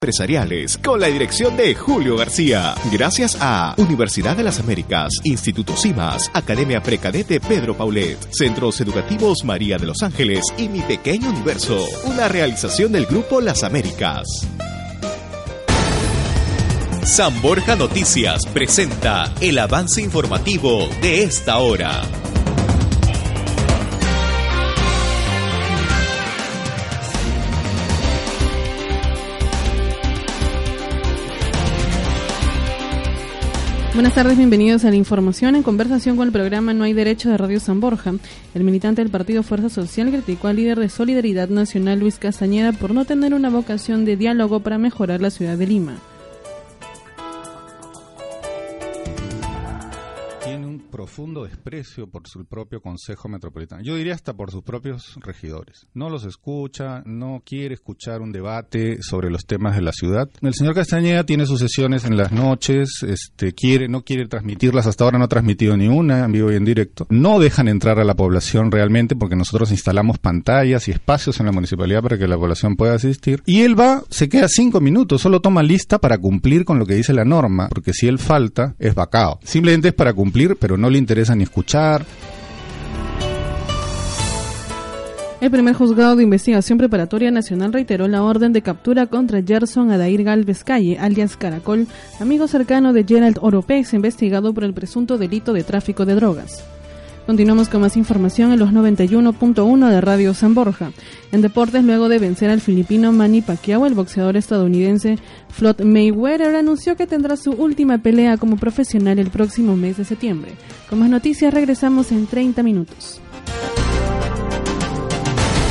[0.00, 2.76] Empresariales con la dirección de Julio García.
[2.92, 9.76] Gracias a Universidad de las Américas, Instituto CIMAS, Academia Precadete Pedro Paulet, Centros Educativos María
[9.76, 11.84] de los Ángeles y Mi Pequeño Universo.
[12.04, 14.22] Una realización del Grupo Las Américas.
[17.02, 22.02] San Borja Noticias presenta el avance informativo de esta hora.
[33.98, 37.36] Buenas tardes, bienvenidos a la información en conversación con el programa No hay derecho de
[37.36, 38.14] Radio San Borja.
[38.54, 42.94] El militante del partido Fuerza Social criticó al líder de Solidaridad Nacional Luis Castañeda por
[42.94, 45.98] no tener una vocación de diálogo para mejorar la ciudad de Lima.
[50.98, 53.84] Profundo desprecio por su propio Consejo Metropolitano.
[53.84, 55.86] Yo diría hasta por sus propios regidores.
[55.94, 60.28] No los escucha, no quiere escuchar un debate sobre los temas de la ciudad.
[60.42, 65.04] El señor Castañeda tiene sus sesiones en las noches, este, quiere, no quiere transmitirlas, hasta
[65.04, 67.06] ahora no ha transmitido ni una en vivo y en directo.
[67.10, 71.52] No dejan entrar a la población realmente porque nosotros instalamos pantallas y espacios en la
[71.52, 73.40] municipalidad para que la población pueda asistir.
[73.46, 76.96] Y él va, se queda cinco minutos, solo toma lista para cumplir con lo que
[76.96, 79.38] dice la norma, porque si él falta, es vacado.
[79.44, 82.04] Simplemente es para cumplir, pero no le interesa ni escuchar.
[85.40, 90.24] El primer juzgado de investigación preparatoria nacional reiteró la orden de captura contra Gerson Adair
[90.24, 91.86] Galvez Calle, alias Caracol,
[92.18, 96.64] amigo cercano de Gerald Oropez, investigado por el presunto delito de tráfico de drogas.
[97.28, 100.92] Continuamos con más información en los 91.1 de Radio San Borja.
[101.30, 105.18] En deportes, luego de vencer al filipino Manny Pacquiao, el boxeador estadounidense
[105.50, 110.52] Floyd Mayweather anunció que tendrá su última pelea como profesional el próximo mes de septiembre.
[110.88, 113.20] Con más noticias regresamos en 30 minutos.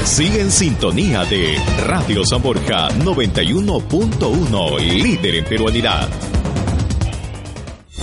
[0.03, 1.55] Sigue en sintonía de
[1.87, 6.36] Radio San Borja 91.1, líder en peruanidad.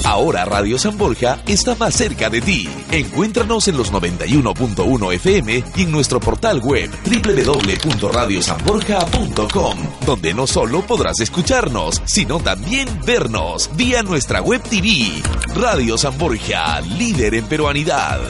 [0.05, 2.69] Ahora Radio San Borja está más cerca de ti.
[2.91, 11.19] Encuéntranos en los 91.1 FM y en nuestro portal web www.radiosanborja.com, donde no solo podrás
[11.21, 15.23] escucharnos, sino también vernos vía nuestra web TV.
[15.55, 18.21] Radio San Borja, líder en peruanidad.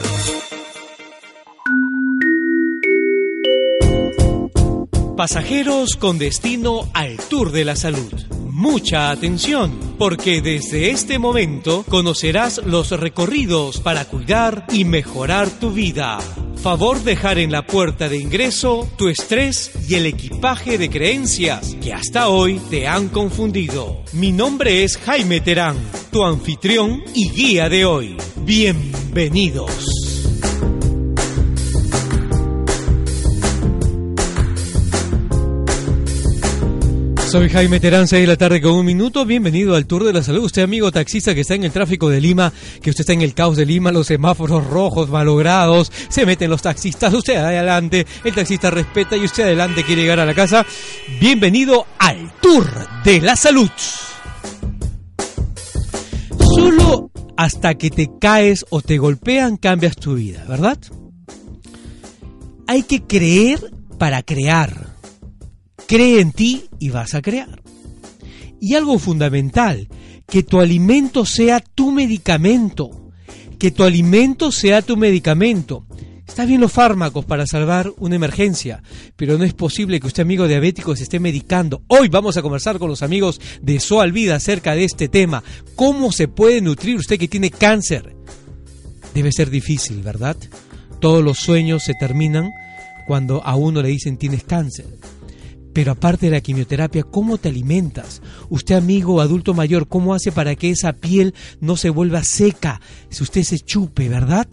[5.15, 8.13] Pasajeros con destino al Tour de la Salud
[8.55, 16.19] mucha atención, porque desde este momento conocerás los recorridos para cuidar y mejorar tu vida.
[16.63, 21.93] Favor dejar en la puerta de ingreso tu estrés y el equipaje de creencias que
[21.93, 24.03] hasta hoy te han confundido.
[24.13, 25.75] Mi nombre es Jaime Terán,
[26.09, 28.15] tu anfitrión y guía de hoy.
[28.37, 30.04] Bienvenidos.
[37.35, 39.25] Soy Jaime Terán, 6 de la tarde con un minuto.
[39.25, 40.45] Bienvenido al Tour de la Salud.
[40.45, 43.33] Usted, amigo taxista que está en el tráfico de Lima, que usted está en el
[43.33, 48.71] caos de Lima, los semáforos rojos malogrados, se meten los taxistas, usted adelante, el taxista
[48.71, 50.65] respeta y usted adelante quiere llegar a la casa.
[51.19, 52.69] Bienvenido al Tour
[53.03, 53.69] de la Salud.
[56.55, 60.77] Solo hasta que te caes o te golpean cambias tu vida, ¿verdad?
[62.65, 63.59] Hay que creer
[63.99, 64.84] para crear.
[65.87, 67.61] Cree en ti y vas a crear.
[68.59, 69.87] Y algo fundamental,
[70.27, 73.11] que tu alimento sea tu medicamento.
[73.59, 75.85] Que tu alimento sea tu medicamento.
[76.27, 78.81] Está bien los fármacos para salvar una emergencia,
[79.15, 81.83] pero no es posible que usted amigo diabético se esté medicando.
[81.87, 85.43] Hoy vamos a conversar con los amigos de Soal Vida acerca de este tema.
[85.75, 88.15] ¿Cómo se puede nutrir usted que tiene cáncer?
[89.13, 90.35] Debe ser difícil, ¿verdad?
[90.99, 92.49] Todos los sueños se terminan
[93.07, 94.87] cuando a uno le dicen tienes cáncer.
[95.75, 98.21] Pero aparte de la quimioterapia, ¿cómo te alimentas?
[98.49, 102.79] Usted, amigo adulto mayor, ¿cómo hace para que esa piel no se vuelva seca?
[103.09, 104.47] Si usted se chupe, ¿verdad?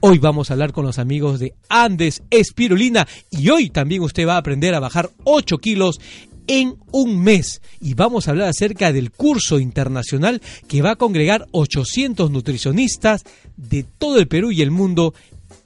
[0.00, 4.36] Hoy vamos a hablar con los amigos de Andes Espirulina y hoy también usted va
[4.36, 6.00] a aprender a bajar 8 kilos
[6.46, 7.60] en un mes.
[7.78, 13.24] Y vamos a hablar acerca del curso internacional que va a congregar 800 nutricionistas
[13.58, 15.12] de todo el Perú y el mundo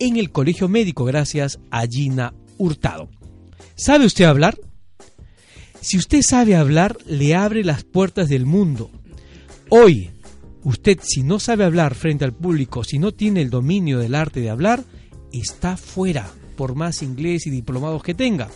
[0.01, 3.09] en el Colegio Médico gracias a Gina Hurtado.
[3.77, 4.59] ¿Sabe usted hablar?
[5.87, 8.91] Si usted sabe hablar, le abre las puertas del mundo.
[9.69, 10.11] Hoy,
[10.65, 14.41] usted si no sabe hablar frente al público, si no tiene el dominio del arte
[14.41, 14.83] de hablar,
[15.33, 18.49] está fuera, por más inglés y diplomados que tenga.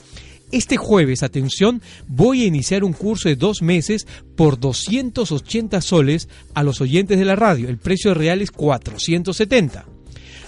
[0.50, 6.64] Este jueves, atención, voy a iniciar un curso de dos meses por 280 soles a
[6.64, 7.68] los oyentes de la radio.
[7.68, 9.86] El precio real es 470.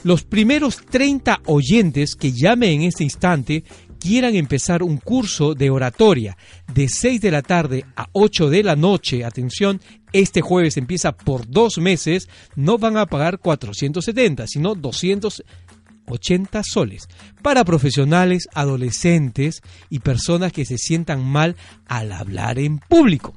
[0.04, 3.62] Los primeros 30 oyentes que llamen en este instante
[4.02, 6.36] quieran empezar un curso de oratoria
[6.74, 9.80] de 6 de la tarde a 8 de la noche, atención,
[10.12, 17.06] este jueves empieza por dos meses, no van a pagar 470, sino 280 soles.
[17.42, 21.54] Para profesionales, adolescentes y personas que se sientan mal
[21.86, 23.34] al hablar en público.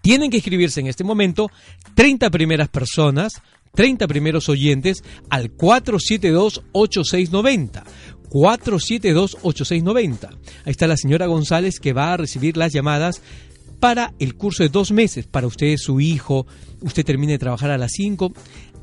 [0.00, 1.50] Tienen que escribirse en este momento
[1.94, 3.42] 30 primeras personas,
[3.74, 7.84] 30 primeros oyentes al 472-8690.
[8.30, 10.30] 472-8690.
[10.64, 13.20] Ahí está la señora González que va a recibir las llamadas
[13.80, 16.46] para el curso de dos meses, para usted, su hijo,
[16.82, 18.32] usted termine de trabajar a las 5.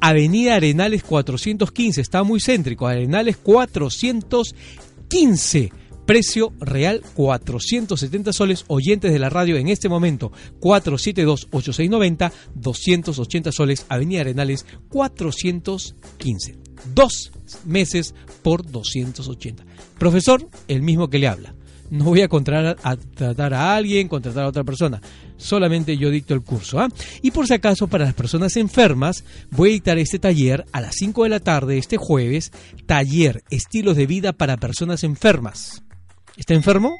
[0.01, 5.71] Avenida Arenales 415, está muy céntrico, Arenales 415.
[6.05, 8.65] Precio real 470 soles.
[8.67, 10.31] Oyentes de la radio en este momento
[10.61, 13.85] 472-8690, 280 soles.
[13.89, 16.57] Avenida Arenales 415.
[16.93, 17.31] Dos
[17.65, 18.13] meses
[18.43, 19.65] por 280.
[19.97, 21.55] Profesor, el mismo que le habla.
[21.89, 25.01] No voy a, contratar a, tratar a alguien, contratar a otra persona.
[25.37, 26.79] Solamente yo dicto el curso.
[26.79, 26.89] ¿ah?
[27.21, 30.95] Y por si acaso, para las personas enfermas, voy a dictar este taller a las
[30.95, 32.51] 5 de la tarde este jueves.
[32.85, 35.84] Taller Estilos de Vida para Personas Enfermas.
[36.37, 36.99] ¿Está enfermo?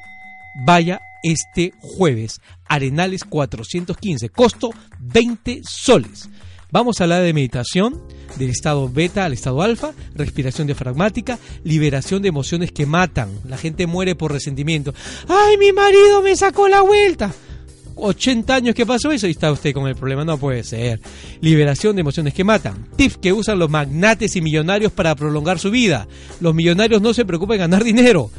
[0.64, 2.40] Vaya este jueves.
[2.66, 4.28] Arenales 415.
[4.30, 6.28] Costo 20 soles.
[6.72, 8.02] Vamos a hablar de meditación,
[8.36, 13.30] del estado beta al estado alfa, respiración diafragmática, liberación de emociones que matan.
[13.46, 14.92] La gente muere por resentimiento.
[15.28, 17.32] ¡Ay, mi marido me sacó la vuelta!
[17.96, 20.24] 80 años que pasó eso y está usted con el problema.
[20.24, 21.00] No puede ser.
[21.40, 22.86] Liberación de emociones que matan.
[22.96, 26.06] Tips que usan los magnates y millonarios para prolongar su vida.
[26.40, 28.30] Los millonarios no se preocupan en ganar dinero.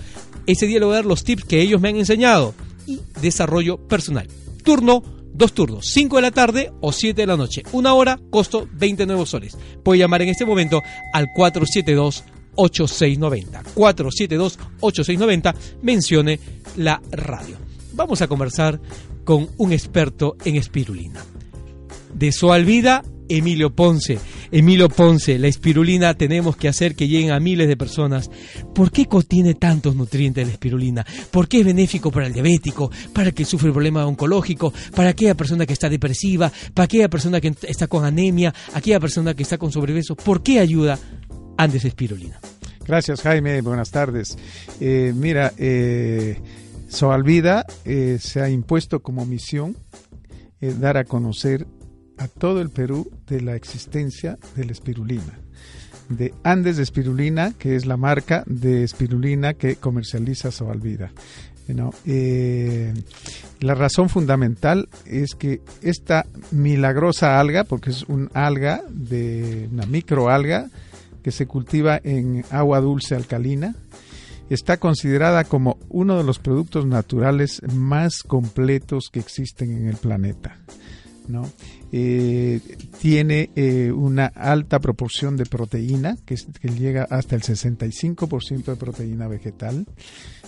[0.45, 2.54] Ese día le voy a dar los tips que ellos me han enseñado.
[2.86, 4.27] Y desarrollo personal.
[4.63, 5.04] Turno
[5.38, 7.62] Dos turnos, 5 de la tarde o 7 de la noche.
[7.71, 9.56] Una hora, costo 20 nuevos soles.
[9.83, 10.81] Puede llamar en este momento
[11.13, 12.24] al 472
[12.56, 13.62] 8690.
[13.75, 15.56] 472 8690.
[15.83, 16.39] Mencione
[16.77, 17.56] la radio.
[17.94, 18.80] Vamos a conversar
[19.27, 21.21] con un experto en espirulina.
[22.13, 24.19] De su Vida Emilio Ponce.
[24.53, 28.31] Emilio Ponce, la espirulina tenemos que hacer que lleguen a miles de personas.
[28.74, 31.06] ¿Por qué contiene tantos nutrientes la espirulina?
[31.29, 35.35] ¿Por qué es benéfico para el diabético, para el que sufre problema oncológico, para aquella
[35.35, 39.57] persona que está depresiva, para aquella persona que está con anemia, aquella persona que está
[39.57, 40.15] con sobrepeso?
[40.15, 40.97] ¿Por qué ayuda
[41.57, 42.39] Andes Espirulina?
[42.88, 44.38] Gracias Jaime, buenas tardes.
[44.79, 46.39] Eh, mira, eh,
[46.88, 49.75] Soalvida eh, se ha impuesto como misión
[50.62, 51.68] eh, dar a conocer
[52.18, 55.39] a todo el Perú de la existencia de la espirulina.
[56.10, 61.12] De Andes de Espirulina, que es la marca de espirulina que comercializa Soalvida.
[62.06, 62.94] Eh,
[63.60, 70.69] la razón fundamental es que esta milagrosa alga, porque es un alga de una microalga
[71.22, 73.75] que se cultiva en agua dulce alcalina,
[74.50, 80.58] está considerada como uno de los productos naturales más completos que existen en el planeta.
[81.28, 81.50] ¿no?
[81.92, 82.62] Eh,
[83.01, 86.38] tiene eh, una alta proporción de proteína, que,
[86.70, 89.86] llega hasta el 65% de proteína vegetal.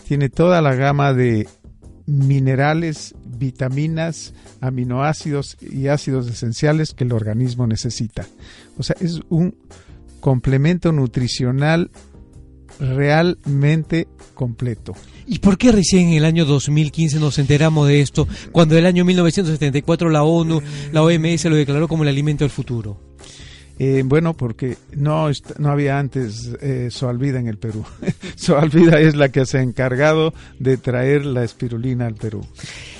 [0.08, 1.48] Tiene toda la gama de
[2.06, 8.26] minerales, vitaminas, aminoácidos y ácidos esenciales que el organismo necesita.
[8.78, 9.56] O sea, es un
[10.20, 11.92] complemento nutricional
[12.80, 14.96] realmente completo.
[15.28, 18.86] ¿Y por qué recién en el año 2015 nos enteramos de esto, cuando en el
[18.88, 23.00] año 1974 la ONU, la OMS lo declaró como el alimento del futuro?
[23.78, 27.86] Eh, bueno, porque no, no había antes eh, Soalvida en el Perú.
[28.36, 32.46] Soalvida es la que se ha encargado de traer la espirulina al Perú.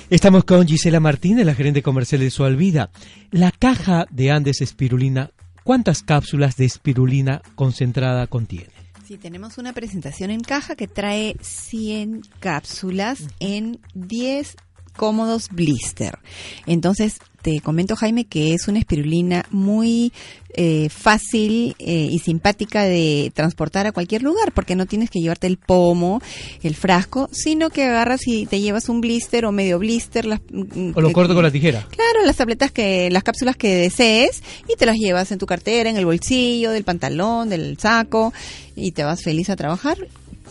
[0.08, 2.90] Estamos con Gisela Martínez, la gerente comercial de Soalvida.
[3.30, 5.30] La caja de Andes Espirulina,
[5.64, 8.79] ¿cuántas cápsulas de espirulina concentrada contiene?
[9.10, 14.54] Sí, tenemos una presentación en caja que trae 100 cápsulas en 10
[15.00, 16.18] cómodos blister.
[16.66, 20.12] Entonces, te comento, Jaime, que es una espirulina muy
[20.52, 25.46] eh, fácil eh, y simpática de transportar a cualquier lugar, porque no tienes que llevarte
[25.46, 26.20] el pomo,
[26.62, 30.26] el frasco, sino que agarras y te llevas un blister o medio blister.
[30.26, 31.86] Las, mm, o lo corto con la tijera.
[31.88, 35.88] Claro, las tabletas que, las cápsulas que desees y te las llevas en tu cartera,
[35.88, 38.34] en el bolsillo, del pantalón, del saco
[38.76, 39.96] y te vas feliz a trabajar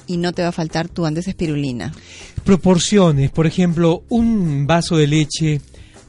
[0.10, 1.94] y no te va a faltar tu antes espirulina.
[2.44, 5.62] Proporciones, por ejemplo, un vaso de leche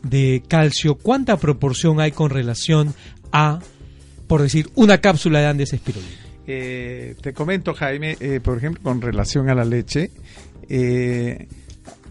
[0.03, 2.95] de calcio, ¿cuánta proporción hay con relación
[3.31, 3.61] a,
[4.27, 6.17] por decir, una cápsula de Andes espirulina?
[6.47, 10.11] Eh, te comento, Jaime, eh, por ejemplo, con relación a la leche,
[10.69, 11.47] eh,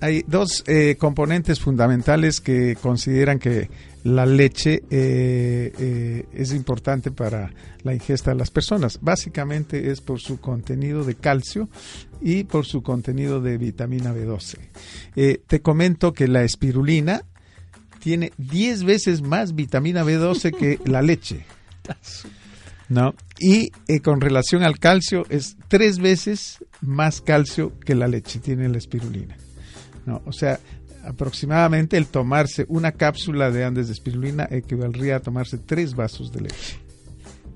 [0.02, 3.70] hay dos eh, componentes fundamentales que consideran que
[4.04, 7.52] la leche eh, eh, es importante para
[7.84, 9.00] la ingesta de las personas.
[9.02, 11.70] Básicamente es por su contenido de calcio
[12.22, 14.58] y por su contenido de vitamina B12.
[15.16, 17.24] Eh, te comento que la espirulina
[18.00, 21.46] tiene 10 veces más vitamina B12 que la leche.
[22.88, 23.14] ¿No?
[23.38, 23.70] Y
[24.04, 29.38] con relación al calcio, es tres veces más calcio que la leche tiene la espirulina.
[30.06, 30.22] ¿No?
[30.26, 30.60] O sea,
[31.04, 36.42] aproximadamente el tomarse una cápsula de Andes de espirulina equivaldría a tomarse tres vasos de
[36.42, 36.80] leche.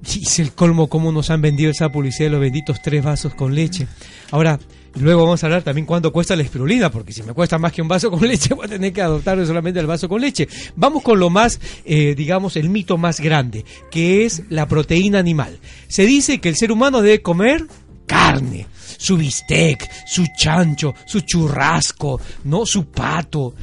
[0.05, 3.55] Es el colmo cómo nos han vendido esa publicidad de los benditos tres vasos con
[3.55, 3.87] leche.
[4.31, 4.59] Ahora,
[4.95, 7.81] luego vamos a hablar también cuánto cuesta la espirulina, porque si me cuesta más que
[7.81, 10.47] un vaso con leche, voy a tener que adoptar solamente el vaso con leche.
[10.75, 15.57] Vamos con lo más, eh, digamos, el mito más grande, que es la proteína animal.
[15.87, 17.65] Se dice que el ser humano debe comer
[18.05, 23.53] carne, su bistec, su chancho, su churrasco, no su pato.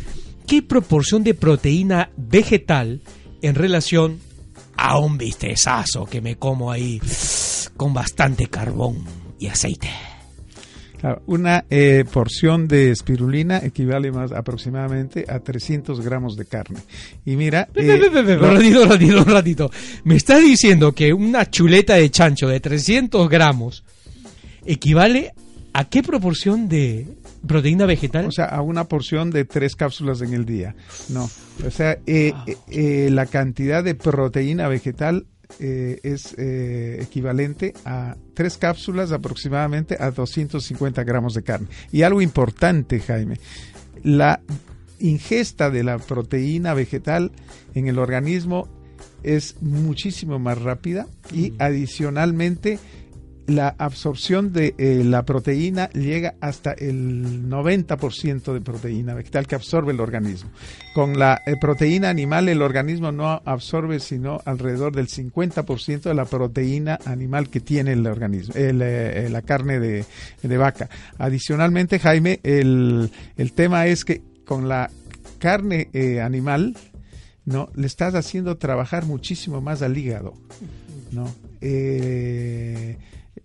[0.47, 3.01] ¿Qué proporción de proteína vegetal
[3.43, 4.19] en relación
[4.77, 7.01] a un bistezazo que me como ahí
[7.77, 9.05] con bastante carbón
[9.39, 9.91] y aceite?
[11.01, 16.81] Claro, una eh, porción de espirulina equivale más aproximadamente a 300 gramos de carne.
[17.25, 19.71] Y mira, eh, un ratito, un ratito, un ratito.
[20.05, 23.83] Me estás diciendo que una chuleta de chancho de 300 gramos
[24.73, 25.33] equivale
[25.73, 27.07] a qué proporción de
[27.47, 28.27] proteína vegetal?
[28.27, 30.75] o sea, a una porción de tres cápsulas en el día.
[31.09, 31.31] No,
[31.65, 35.27] o sea, eh, eh, eh, la cantidad de proteína vegetal
[35.59, 41.67] eh, es eh, equivalente a tres cápsulas aproximadamente a 250 gramos de carne.
[41.91, 43.39] Y algo importante, Jaime,
[44.05, 44.41] la
[45.01, 47.33] ingesta de la proteína vegetal
[47.75, 48.69] en el organismo
[49.23, 52.79] es muchísimo más rápida y adicionalmente
[53.51, 59.93] la absorción de eh, la proteína llega hasta el 90% de proteína vegetal que absorbe
[59.93, 60.51] el organismo.
[60.95, 66.27] Con la eh, proteína animal el organismo no absorbe sino alrededor del 50% de la
[66.27, 70.05] proteína animal que tiene el organismo, el, eh, la carne de,
[70.43, 70.89] de vaca.
[71.19, 74.91] Adicionalmente, Jaime, el, el tema es que con la
[75.39, 75.89] carne
[76.23, 76.77] animal,
[77.45, 77.71] ¿no?
[77.75, 80.35] Le estás haciendo trabajar muchísimo más al hígado,
[81.13, 81.33] ¿no?
[81.61, 82.97] Eh,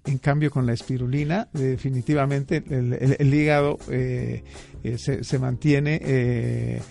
[0.05, 4.43] en cambio, con la espirulina, definitivamente el, el- el hígado eh,
[4.83, 6.81] eh, se, se mantiene eh,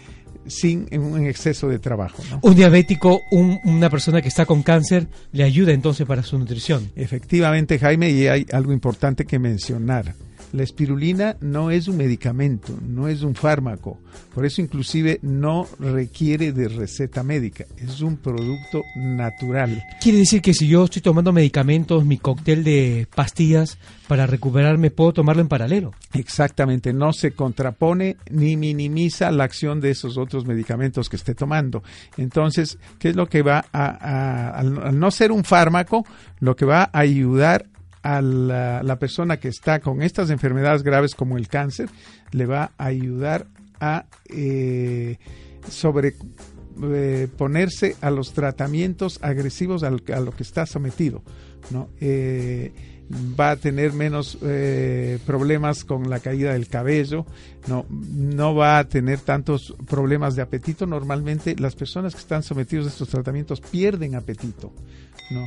[0.46, 2.40] sin un exceso de trabajo, ¿no?
[2.42, 6.90] Un diabético, un- una persona que está con cáncer, le ayuda entonces para su nutrición.
[6.96, 10.14] Efectivamente, Jaime, y hay algo importante que mencionar.
[10.54, 13.98] La espirulina no es un medicamento, no es un fármaco.
[14.32, 17.64] Por eso inclusive no requiere de receta médica.
[17.76, 19.82] Es un producto natural.
[20.00, 25.12] Quiere decir que si yo estoy tomando medicamentos, mi cóctel de pastillas para recuperarme, puedo
[25.12, 25.90] tomarlo en paralelo.
[26.12, 31.82] Exactamente, no se contrapone ni minimiza la acción de esos otros medicamentos que esté tomando.
[32.16, 36.06] Entonces, ¿qué es lo que va a, a- al, al no ser un fármaco,
[36.38, 37.66] lo que va a ayudar
[38.04, 41.88] a la, persona que está con estas enfermedades graves como el cáncer,
[42.32, 43.46] le va a ayudar
[43.80, 45.16] a eh,
[45.68, 46.14] sobre
[46.82, 47.28] eh,
[48.02, 51.22] a los tratamientos agresivos al- a lo que está sometido,
[51.70, 51.88] ¿no?
[52.00, 52.72] Eh,
[53.10, 57.26] va a tener menos eh, problemas con la caída del cabello,
[57.66, 60.86] no, no va a tener tantos problemas de apetito.
[60.86, 64.72] Normalmente las personas que están sometidos a estos tratamientos pierden apetito,
[65.30, 65.44] ¿no?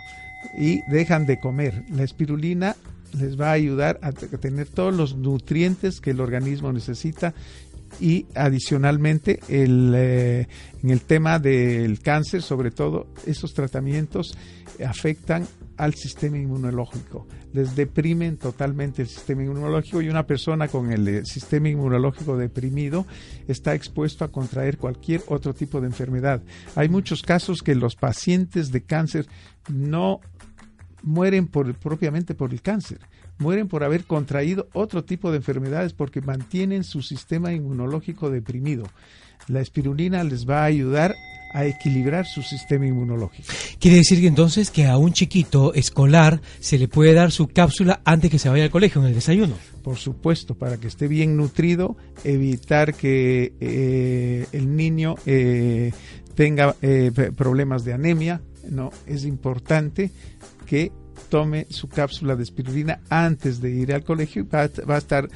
[0.57, 1.83] Y dejan de comer.
[1.89, 2.75] La espirulina
[3.13, 7.33] les va a ayudar a tener todos los nutrientes que el organismo necesita
[7.99, 10.47] y adicionalmente el, eh,
[10.83, 14.37] en el tema del cáncer, sobre todo, esos tratamientos
[14.85, 21.07] afectan al sistema inmunológico, les deprimen totalmente el sistema inmunológico y una persona con el
[21.07, 23.05] eh, sistema inmunológico deprimido
[23.47, 26.41] está expuesto a contraer cualquier otro tipo de enfermedad.
[26.75, 29.27] Hay muchos casos que los pacientes de cáncer
[29.71, 30.19] no
[31.03, 32.99] mueren por, propiamente por el cáncer,
[33.39, 38.86] mueren por haber contraído otro tipo de enfermedades porque mantienen su sistema inmunológico deprimido.
[39.48, 41.15] La espirulina les va a ayudar
[41.53, 43.48] a equilibrar su sistema inmunológico.
[43.79, 48.01] Quiere decir que entonces que a un chiquito escolar se le puede dar su cápsula
[48.03, 49.56] antes que se vaya al colegio en el desayuno.
[49.82, 55.91] Por supuesto, para que esté bien nutrido, evitar que eh, el niño eh,
[56.36, 60.12] tenga eh, problemas de anemia, no es importante
[60.65, 60.91] que
[61.29, 65.29] tome su cápsula de espirulina antes de ir al colegio y va, va a estar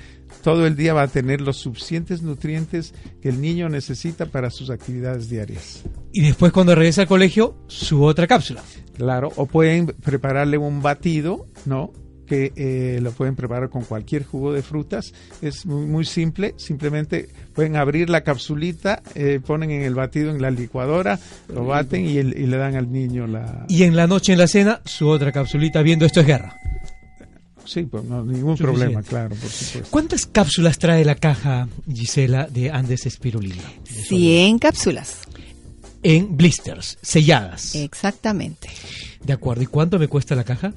[0.43, 4.69] todo el día va a tener los suficientes nutrientes que el niño necesita para sus
[4.69, 5.83] actividades diarias.
[6.11, 8.63] Y después cuando regrese al colegio, su otra cápsula.
[8.97, 11.91] Claro, o pueden prepararle un batido, ¿no?
[12.31, 15.11] Que eh, lo pueden preparar con cualquier jugo de frutas.
[15.41, 20.41] Es muy, muy simple, simplemente pueden abrir la capsulita, eh, ponen en el batido en
[20.41, 21.19] la licuadora,
[21.53, 23.65] lo baten y, el- y le dan al niño la...
[23.67, 26.55] Y en la noche en la cena, su otra capsulita viendo esto es guerra.
[27.65, 28.63] Sí, pues no, ningún Suficiente.
[28.63, 29.87] problema, claro, por supuesto.
[29.91, 33.61] ¿Cuántas cápsulas trae la caja, Gisela, de Andes Espirulina?
[33.83, 35.17] De 100 cápsulas.
[36.01, 37.75] En blisters, selladas.
[37.75, 38.69] Exactamente.
[39.23, 39.61] De acuerdo.
[39.63, 40.73] ¿Y cuánto me cuesta la caja?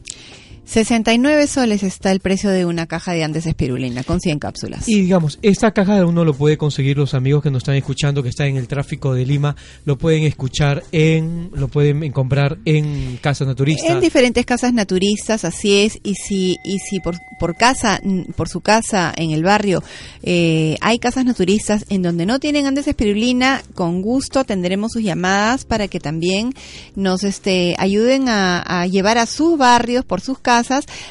[0.67, 4.89] 69 soles está el precio de una caja de Andes Espirulina con 100 cápsulas.
[4.89, 8.31] Y digamos, esta caja uno lo puede conseguir los amigos que nos están escuchando, que
[8.31, 13.45] están en el tráfico de Lima, lo pueden escuchar en, lo pueden comprar en Casa
[13.45, 13.93] Naturista.
[13.93, 18.01] En diferentes casas naturistas, así es, y si, y si por, por casa,
[18.35, 19.83] por su casa en el barrio,
[20.23, 25.65] eh, hay casas naturistas en donde no tienen Andes Espirulina, con gusto atenderemos sus llamadas
[25.65, 26.55] para que también
[26.97, 30.54] nos este, ayuden a, a llevar a sus barrios, por sus casas,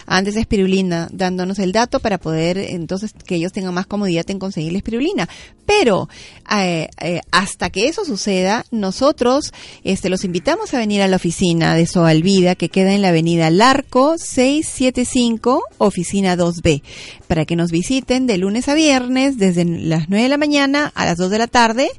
[0.05, 4.71] Andes Espirulina, dándonos el dato para poder entonces que ellos tengan más comodidad en conseguir
[4.71, 5.29] la espirulina.
[5.65, 6.09] Pero
[6.55, 11.75] eh, eh, hasta que eso suceda, nosotros este, los invitamos a venir a la oficina
[11.75, 16.83] de Soalvida, que queda en la avenida Larco 675, oficina 2B,
[17.27, 21.05] para que nos visiten de lunes a viernes, desde las 9 de la mañana a
[21.05, 21.89] las 2 de la tarde,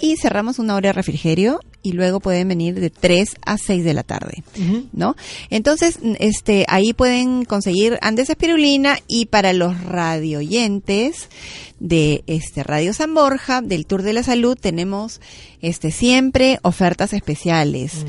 [0.00, 3.94] y cerramos una hora de refrigerio, y luego pueden venir de 3 a 6 de
[3.94, 4.42] la tarde.
[4.92, 5.14] ¿no?
[5.50, 11.28] Entonces, este, ahí pueden conseguir Andes Espirulina y para los radioyentes
[11.80, 15.20] de este Radio San Borja, del Tour de la Salud, tenemos
[15.60, 18.04] este siempre ofertas especiales.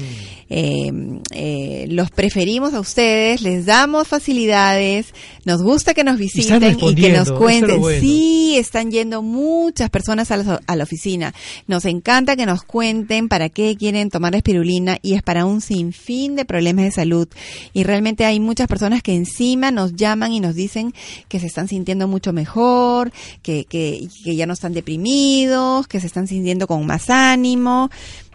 [0.50, 0.92] Eh,
[1.32, 5.14] eh, los preferimos a ustedes, les damos facilidades,
[5.46, 7.80] nos gusta que nos visiten y que nos cuenten.
[7.80, 8.00] bueno.
[8.02, 11.34] Sí, están yendo muchas personas a la, a la oficina.
[11.66, 15.62] Nos encanta que nos cuenten para qué quieren tomar la espirulina y es para un
[15.62, 17.28] sinfín de problemas de salud.
[17.74, 20.94] Y realmente hay muchas personas que encima nos llaman y nos dicen
[21.30, 26.08] que se están sintiendo mucho mejor, que, que, que ya no están deprimidos, que se
[26.08, 27.90] están sintiendo con más ánimo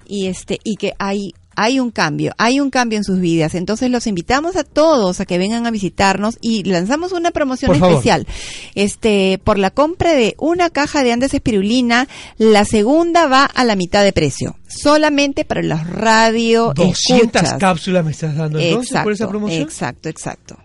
[0.06, 3.54] y este y que hay hay un cambio, hay un cambio en sus vidas.
[3.54, 8.26] Entonces los invitamos a todos a que vengan a visitarnos y lanzamos una promoción especial.
[8.74, 13.76] Este, por la compra de una caja de Andes Espirulina, la segunda va a la
[13.76, 17.58] mitad de precio, solamente para los radio 200 escuchas.
[17.58, 19.62] cápsulas me estás dando entonces por esa Exacto, promoción.
[19.62, 20.56] exacto, exacto.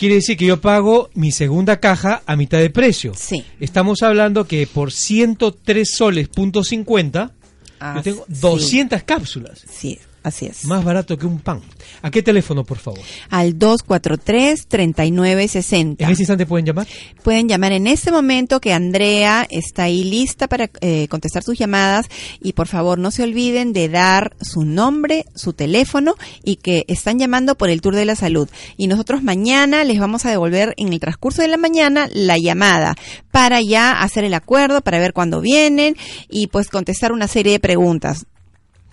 [0.00, 3.12] Quiere decir que yo pago mi segunda caja a mitad de precio.
[3.14, 3.44] Sí.
[3.60, 7.32] Estamos hablando que por 103 soles punto 50
[7.80, 8.40] Ah, yo tengo sí.
[8.40, 9.62] 200 cápsulas.
[9.70, 10.64] Sí, así es.
[10.64, 11.60] Más barato que un pan.
[12.02, 13.00] ¿A qué teléfono, por favor?
[13.28, 15.96] Al 243-3960.
[15.98, 16.86] En ese instante pueden llamar.
[17.22, 22.06] Pueden llamar en este momento que Andrea está ahí lista para eh, contestar sus llamadas
[22.40, 27.18] y por favor no se olviden de dar su nombre, su teléfono y que están
[27.18, 28.48] llamando por el Tour de la Salud.
[28.76, 32.94] Y nosotros mañana les vamos a devolver en el transcurso de la mañana la llamada
[33.30, 35.96] para ya hacer el acuerdo, para ver cuándo vienen
[36.28, 38.26] y pues contestar una serie de preguntas.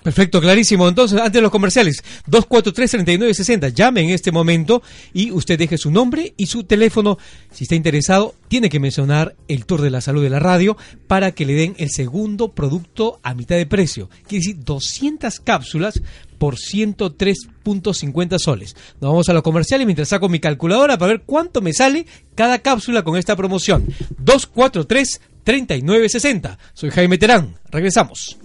[0.07, 0.87] Perfecto, clarísimo.
[0.87, 3.73] Entonces, antes de los comerciales, 243-3960.
[3.73, 4.81] Llame en este momento
[5.13, 7.17] y usted deje su nombre y su teléfono.
[7.51, 11.33] Si está interesado, tiene que mencionar el Tour de la Salud de la radio para
[11.33, 14.09] que le den el segundo producto a mitad de precio.
[14.25, 16.01] Quiere decir 200 cápsulas
[16.37, 18.77] por 103.50 soles.
[19.01, 22.59] Nos vamos a los comerciales mientras saco mi calculadora para ver cuánto me sale cada
[22.59, 23.85] cápsula con esta promoción.
[24.23, 26.57] 243-3960.
[26.73, 27.55] Soy Jaime Terán.
[27.69, 28.37] Regresamos.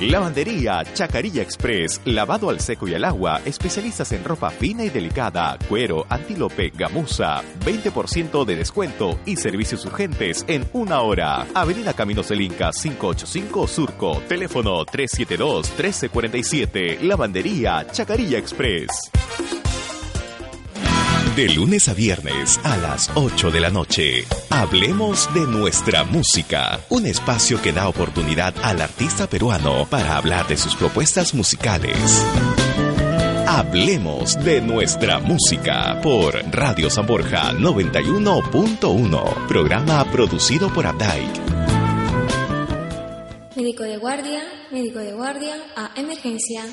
[0.00, 5.58] Lavandería Chacarilla Express, lavado al seco y al agua, especialistas en ropa fina y delicada,
[5.68, 11.46] cuero, antílope, gamuza, 20% de descuento y servicios urgentes en una hora.
[11.52, 19.10] Avenida Caminos del Inca 585 Surco, teléfono 372-1347, Lavandería Chacarilla Express.
[21.36, 27.06] De lunes a viernes a las 8 de la noche, hablemos de nuestra música, un
[27.06, 32.26] espacio que da oportunidad al artista peruano para hablar de sus propuestas musicales.
[33.46, 41.40] Hablemos de nuestra música por Radio San Borja 91.1, programa producido por Abdike.
[43.54, 46.64] médico de guardia, médico de guardia, a emergencia.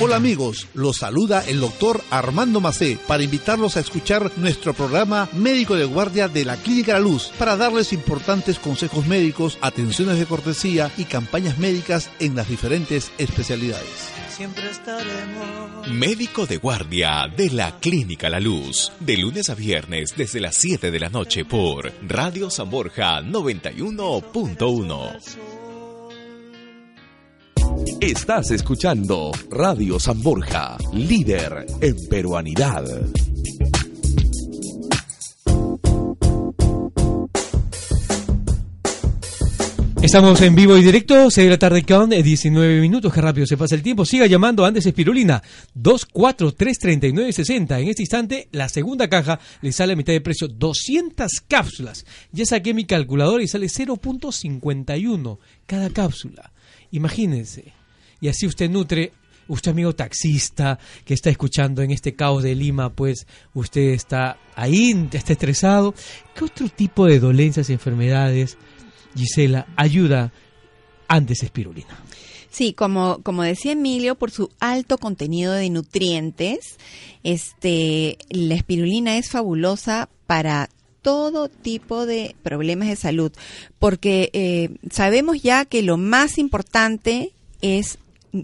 [0.00, 5.76] Hola amigos, los saluda el doctor Armando Macé para invitarlos a escuchar nuestro programa Médico
[5.76, 10.90] de Guardia de la Clínica La Luz para darles importantes consejos médicos, atenciones de cortesía
[10.96, 14.10] y campañas médicas en las diferentes especialidades.
[14.36, 15.86] Siempre estaremos.
[15.88, 20.90] Médico de Guardia de la Clínica La Luz, de lunes a viernes desde las 7
[20.90, 25.61] de la noche por Radio San Borja 91.1.
[28.00, 32.84] Estás escuchando Radio San Borja, líder en peruanidad.
[40.02, 43.56] Estamos en vivo y directo, 6 de la tarde con 19 minutos, qué rápido se
[43.56, 44.04] pasa el tiempo.
[44.04, 45.40] Siga llamando Andes Espirulina,
[45.76, 47.80] 2433960.
[47.80, 52.04] En este instante, la segunda caja le sale a mitad de precio, 200 cápsulas.
[52.32, 56.52] Ya saqué mi calculadora y sale 0.51 cada cápsula.
[56.92, 57.72] Imagínense.
[58.20, 59.12] Y así usted nutre,
[59.48, 65.08] usted amigo taxista que está escuchando en este caos de Lima, pues usted está ahí,
[65.12, 65.94] está estresado.
[66.34, 68.56] ¿Qué otro tipo de dolencias y enfermedades,
[69.16, 70.32] Gisela, ayuda
[71.08, 71.98] antes espirulina?
[72.50, 76.76] Sí, como, como decía Emilio, por su alto contenido de nutrientes,
[77.22, 80.68] este, la espirulina es fabulosa para
[81.02, 83.32] todo tipo de problemas de salud,
[83.78, 87.98] porque eh, sabemos ya que lo más importante es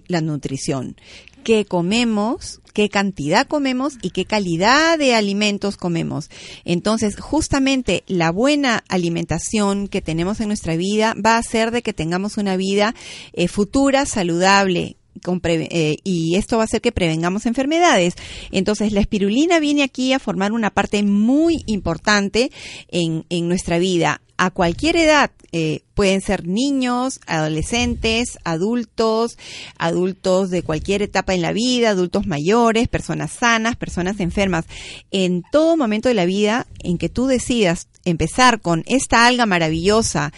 [0.06, 0.96] la nutrición.
[1.44, 2.60] ¿Qué comemos?
[2.74, 3.94] ¿Qué cantidad comemos?
[4.02, 6.30] ¿Y qué calidad de alimentos comemos?
[6.64, 11.94] Entonces, justamente la buena alimentación que tenemos en nuestra vida va a hacer de que
[11.94, 12.94] tengamos una vida
[13.32, 18.14] eh, futura saludable, eh, y esto va a hacer que prevengamos enfermedades.
[18.50, 22.50] Entonces, la espirulina viene aquí a formar una parte muy importante
[22.88, 24.20] en, en nuestra vida.
[24.40, 29.37] A cualquier edad, eh, pueden ser niños, adolescentes, adultos,
[29.78, 34.66] adultos de cualquier etapa en la vida, adultos mayores, personas sanas, personas enfermas.
[35.11, 40.33] En todo momento de la vida en que tú decidas empezar con esta alga maravillosa,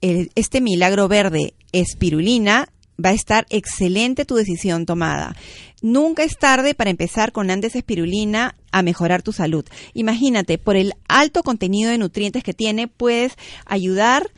[0.00, 2.68] este milagro verde, espirulina,
[3.04, 5.34] va a estar excelente tu decisión tomada.
[5.82, 9.64] Nunca es tarde para empezar con Andes Espirulina a mejorar tu salud.
[9.94, 13.32] Imagínate, por el alto contenido de nutrientes que tiene, puedes
[13.64, 14.30] ayudar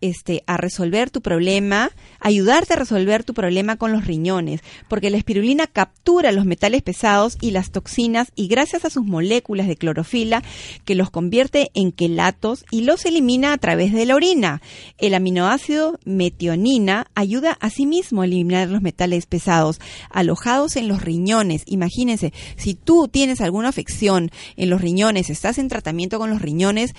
[0.00, 5.16] este, a resolver tu problema, ayudarte a resolver tu problema con los riñones, porque la
[5.16, 10.42] espirulina captura los metales pesados y las toxinas y gracias a sus moléculas de clorofila
[10.84, 14.62] que los convierte en quelatos y los elimina a través de la orina.
[14.98, 21.02] El aminoácido metionina ayuda a sí mismo a eliminar los metales pesados alojados en los
[21.02, 21.62] riñones.
[21.66, 26.94] Imagínense, si tú tienes alguna afección en los riñones, estás en tratamiento con los riñones,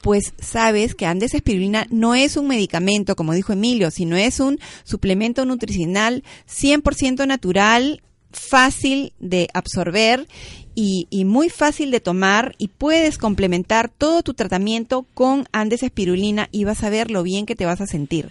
[0.00, 4.58] pues sabes que Andes Espirulina no es un medicamento, como dijo Emilio, sino es un
[4.84, 10.26] suplemento nutricional 100% natural, fácil de absorber
[10.74, 16.48] y, y, muy fácil de tomar y puedes complementar todo tu tratamiento con Andes Espirulina
[16.52, 18.30] y vas a ver lo bien que te vas a sentir.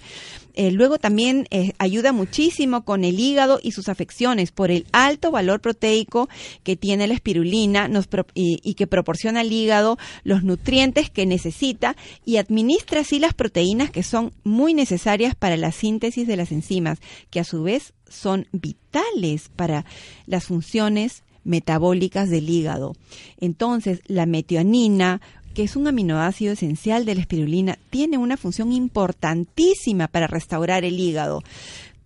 [0.53, 5.31] Eh, luego también eh, ayuda muchísimo con el hígado y sus afecciones por el alto
[5.31, 6.29] valor proteico
[6.63, 7.89] que tiene la espirulina
[8.33, 14.03] y, que proporciona al hígado los nutrientes que necesita y administra así las proteínas que
[14.03, 19.49] son muy necesarias para la síntesis de las enzimas, que a su vez son vitales
[19.55, 19.85] para
[20.25, 22.95] las funciones metabólicas del hígado.
[23.39, 25.21] Entonces, la metionina,
[25.53, 30.99] que es un aminoácido esencial de la espirulina, tiene una función importantísima para restaurar el
[30.99, 31.43] hígado.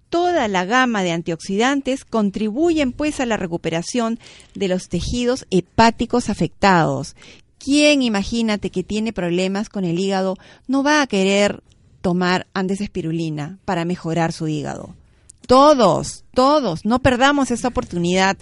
[0.09, 4.19] Toda la gama de antioxidantes contribuyen pues a la recuperación
[4.53, 7.15] de los tejidos hepáticos afectados.
[7.57, 10.35] ¿Quién imagínate que tiene problemas con el hígado
[10.67, 11.63] no va a querer
[12.01, 14.95] tomar antes espirulina para mejorar su hígado?
[15.47, 18.37] Todos, todos, no perdamos esta oportunidad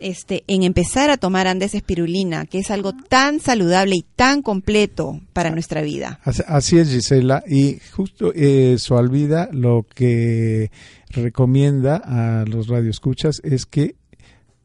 [0.00, 5.20] este, en empezar a tomar Andes espirulina, que es algo tan saludable y tan completo
[5.32, 6.20] para nuestra vida.
[6.24, 7.42] Así es, Gisela.
[7.46, 10.70] Y justo eh, Sualvida lo que
[11.10, 13.96] recomienda a los radioescuchas es que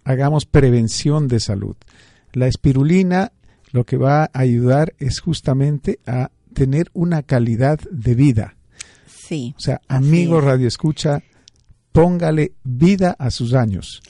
[0.04, 1.76] hagamos prevención de salud.
[2.34, 3.32] La espirulina
[3.72, 8.56] lo que va a ayudar es justamente a tener una calidad de vida.
[9.08, 9.54] Sí.
[9.58, 11.22] O sea, amigo radioescucha,
[11.92, 14.02] póngale vida a sus años.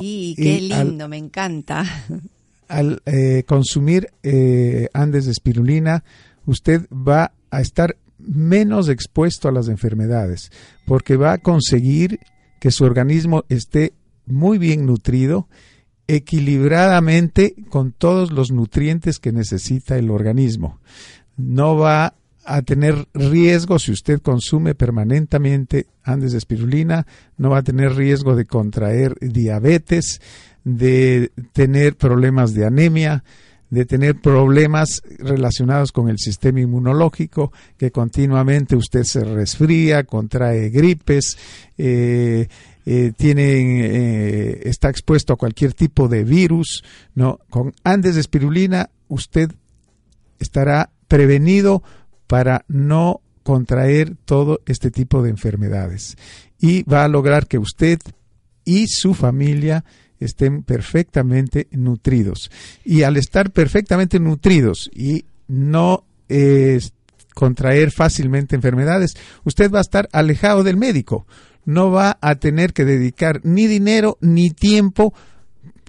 [0.00, 1.84] Sí, qué lindo, me encanta.
[2.68, 6.04] Al eh, consumir eh, Andes de espirulina,
[6.46, 10.50] usted va a estar menos expuesto a las enfermedades,
[10.86, 12.20] porque va a conseguir
[12.60, 13.92] que su organismo esté
[14.26, 15.48] muy bien nutrido,
[16.06, 20.78] equilibradamente con todos los nutrientes que necesita el organismo.
[21.36, 27.62] No va a tener riesgo si usted consume permanentemente Andes de espirulina, no va a
[27.62, 30.20] tener riesgo de contraer diabetes,
[30.64, 33.22] de tener problemas de anemia,
[33.70, 41.38] de tener problemas relacionados con el sistema inmunológico, que continuamente usted se resfría, contrae gripes,
[41.78, 42.48] eh,
[42.84, 47.38] eh, eh, está expuesto a cualquier tipo de virus, ¿no?
[47.48, 49.50] Con Andes de espirulina usted
[50.38, 51.82] estará prevenido
[52.32, 56.16] para no contraer todo este tipo de enfermedades
[56.58, 57.98] y va a lograr que usted
[58.64, 59.84] y su familia
[60.18, 62.50] estén perfectamente nutridos.
[62.86, 66.06] Y al estar perfectamente nutridos y no
[67.34, 69.12] contraer fácilmente enfermedades,
[69.44, 71.26] usted va a estar alejado del médico.
[71.66, 75.12] No va a tener que dedicar ni dinero ni tiempo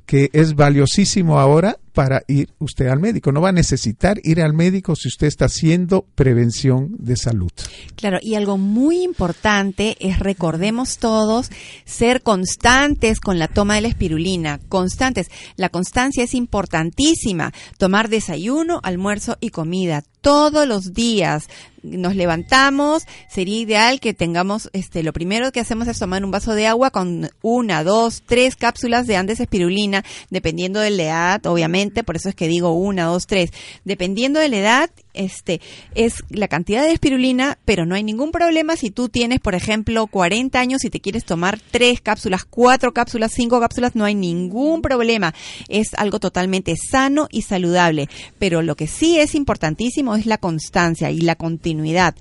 [0.06, 3.32] que es valiosísimo ahora para ir usted al médico.
[3.32, 7.52] No va a necesitar ir al médico si usted está haciendo prevención de salud.
[7.96, 11.50] Claro, y algo muy importante es recordemos todos
[11.86, 15.30] ser constantes con la toma de la espirulina, constantes.
[15.56, 17.54] La constancia es importantísima.
[17.78, 21.50] Tomar desayuno, almuerzo y comida todos los días
[21.84, 26.56] nos levantamos, sería ideal que tengamos, este, lo primero que hacemos es tomar un vaso
[26.56, 31.83] de agua con una, dos, tres cápsulas de Andes espirulina, dependiendo de la edad, obviamente,
[31.92, 33.52] por eso es que digo una, dos, tres,
[33.84, 35.62] dependiendo de la edad, este,
[35.96, 40.08] es la cantidad de espirulina, pero no hay ningún problema si tú tienes, por ejemplo,
[40.08, 44.82] 40 años y te quieres tomar tres cápsulas, cuatro cápsulas, cinco cápsulas, no hay ningún
[44.82, 45.34] problema.
[45.68, 48.10] Es algo totalmente sano y saludable.
[48.40, 52.16] Pero lo que sí es importantísimo es la constancia y la continuidad.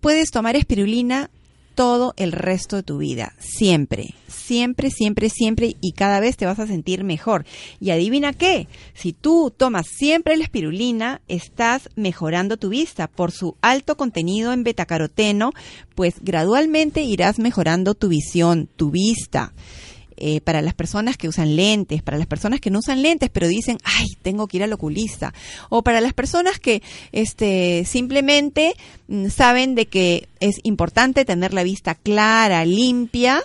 [0.00, 1.30] Puedes tomar espirulina
[1.74, 6.58] todo el resto de tu vida, siempre, siempre, siempre, siempre y cada vez te vas
[6.58, 7.44] a sentir mejor.
[7.80, 13.56] Y adivina qué, si tú tomas siempre la espirulina, estás mejorando tu vista por su
[13.60, 15.52] alto contenido en betacaroteno,
[15.94, 19.52] pues gradualmente irás mejorando tu visión, tu vista.
[20.16, 23.48] Eh, para las personas que usan lentes, para las personas que no usan lentes, pero
[23.48, 25.34] dicen, ay, tengo que ir al oculista,
[25.70, 28.74] o para las personas que este, simplemente
[29.08, 33.42] mm, saben de que es importante tener la vista clara, limpia,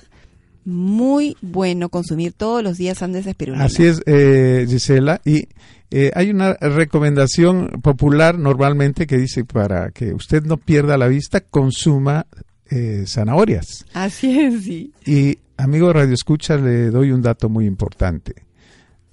[0.66, 3.66] muy bueno consumir todos los días antes de espirulina.
[3.66, 5.48] Así es, eh, Gisela, y
[5.92, 11.42] eh, hay una recomendación popular normalmente que dice para que usted no pierda la vista,
[11.42, 12.28] consuma
[13.06, 13.86] zanahorias.
[13.94, 14.94] Así es, sí.
[15.06, 18.46] Y Amigo Radio Escucha, le doy un dato muy importante.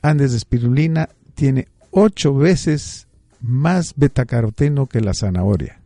[0.03, 3.09] Andes de espirulina tiene ocho veces
[3.41, 5.81] más betacaroteno que la zanahoria.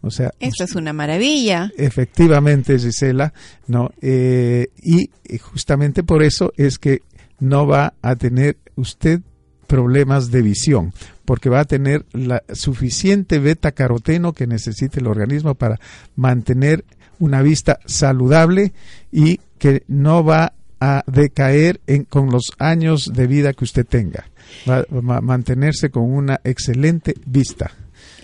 [0.00, 1.70] O sea, esto es una maravilla.
[1.76, 3.32] Efectivamente, Gisela,
[3.68, 3.92] no.
[4.00, 7.02] Eh, y justamente por eso es que
[7.38, 9.20] no va a tener usted
[9.68, 10.92] problemas de visión,
[11.24, 15.78] porque va a tener la suficiente beta caroteno que necesite el organismo para
[16.14, 16.84] mantener
[17.22, 18.72] una vista saludable
[19.12, 24.26] y que no va a decaer en, con los años de vida que usted tenga.
[24.68, 24.84] Va
[25.16, 27.70] a mantenerse con una excelente vista.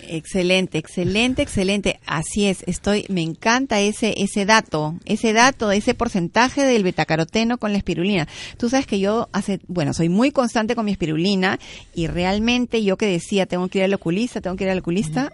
[0.08, 2.00] Excelente, excelente, excelente.
[2.06, 7.70] Así es, estoy, me encanta ese, ese dato, ese dato, ese porcentaje del betacaroteno con
[7.70, 8.26] la espirulina.
[8.56, 11.61] Tú sabes que yo hace, bueno, soy muy constante con mi espirulina
[11.94, 15.32] y realmente yo que decía, tengo que ir al oculista, tengo que ir al oculista,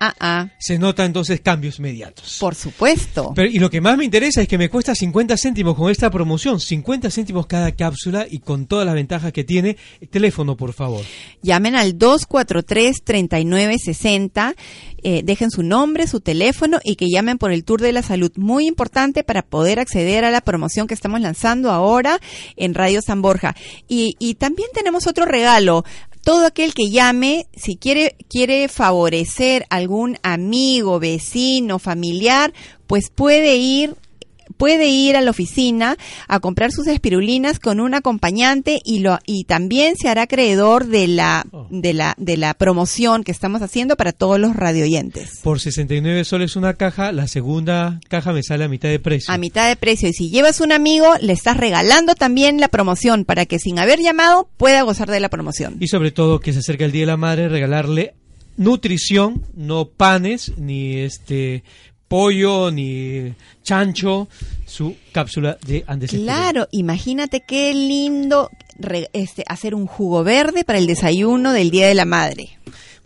[0.00, 0.48] Ah, ah.
[0.58, 2.38] Se nota entonces cambios inmediatos.
[2.38, 3.32] Por supuesto.
[3.34, 6.10] Pero, y lo que más me interesa es que me cuesta 50 céntimos con esta
[6.10, 9.76] promoción, 50 céntimos cada cápsula y con todas las ventajas que tiene.
[10.10, 11.02] Teléfono, por favor.
[11.42, 14.54] Llamen al 243-3960,
[15.02, 18.30] eh, dejen su nombre, su teléfono y que llamen por el Tour de la Salud.
[18.36, 22.20] Muy importante para poder acceder a la promoción que estamos lanzando ahora
[22.56, 23.56] en Radio San Borja.
[23.88, 25.84] Y, y también tenemos otro regalo
[26.28, 32.52] todo aquel que llame, si quiere, quiere favorecer algún amigo, vecino, familiar,
[32.86, 33.96] pues puede ir
[34.58, 39.44] puede ir a la oficina a comprar sus espirulinas con un acompañante y lo y
[39.44, 41.66] también se hará acreedor de la oh.
[41.70, 45.40] de la de la promoción que estamos haciendo para todos los radioyentes.
[45.42, 49.32] Por 69 soles una caja, la segunda caja me sale a mitad de precio.
[49.32, 53.24] A mitad de precio y si llevas un amigo le estás regalando también la promoción
[53.24, 55.76] para que sin haber llamado pueda gozar de la promoción.
[55.80, 58.14] Y sobre todo que se acerca el Día de la Madre, regalarle
[58.58, 61.62] nutrición, no panes ni este
[62.08, 64.28] pollo ni chancho
[64.66, 66.10] su cápsula de Andes.
[66.10, 68.50] Claro, imagínate qué lindo
[69.12, 72.58] este, hacer un jugo verde para el desayuno del Día de la Madre.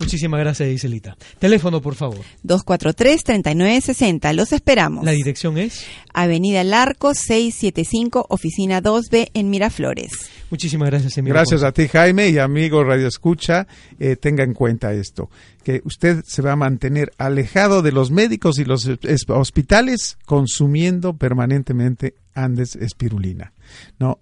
[0.05, 1.17] Muchísimas gracias, Iselita.
[1.39, 2.19] Teléfono, por favor.
[2.45, 4.33] 243-3960.
[4.35, 5.05] Los esperamos.
[5.05, 10.11] La dirección es Avenida Larco 675, oficina 2B en Miraflores.
[10.51, 11.35] Muchísimas gracias, Emilio.
[11.35, 13.67] Gracias a ti, Jaime, y amigo Radio Escucha,
[13.99, 15.31] eh, tenga en cuenta esto,
[15.65, 21.15] que usted se va a mantener alejado de los médicos y los es- hospitales consumiendo
[21.17, 23.53] permanentemente Andes espirulina.
[23.99, 24.19] No,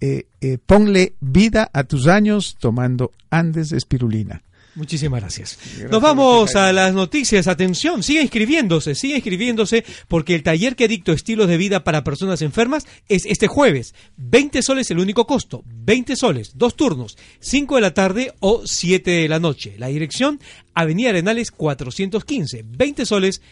[0.00, 4.42] eh, eh, ponle vida a tus años tomando Andes espirulina.
[4.78, 5.58] Muchísimas gracias.
[5.90, 7.48] Nos vamos a las noticias.
[7.48, 12.42] Atención, sigue inscribiéndose, sigue inscribiéndose porque el taller que dicto estilos de vida para personas
[12.42, 13.92] enfermas es este jueves.
[14.18, 15.64] 20 soles el único costo.
[15.66, 19.74] 20 soles, dos turnos, 5 de la tarde o 7 de la noche.
[19.78, 20.38] La dirección,
[20.74, 22.64] Avenida Arenales 415.
[22.64, 23.42] 20 soles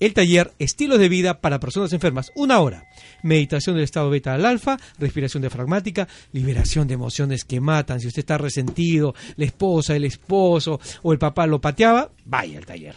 [0.00, 2.88] el taller Estilos de vida para personas enfermas, una hora.
[3.22, 8.00] Meditación del estado beta al alfa, respiración diafragmática, liberación de emociones que matan.
[8.00, 12.66] Si usted está resentido, la esposa, el esposo o el papá lo pateaba, vaya al
[12.66, 12.94] taller.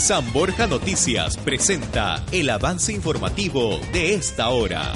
[0.00, 4.94] San Borja Noticias presenta el avance informativo de esta hora.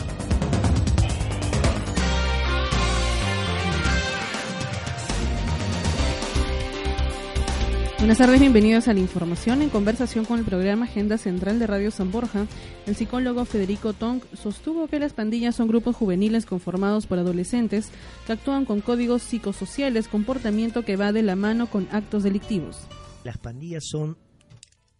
[7.98, 9.60] Buenas tardes, bienvenidos a la información.
[9.60, 12.46] En conversación con el programa Agenda Central de Radio San Borja,
[12.86, 17.90] el psicólogo Federico Tong sostuvo que las pandillas son grupos juveniles conformados por adolescentes
[18.26, 22.78] que actúan con códigos psicosociales, comportamiento que va de la mano con actos delictivos.
[23.22, 24.16] Las pandillas son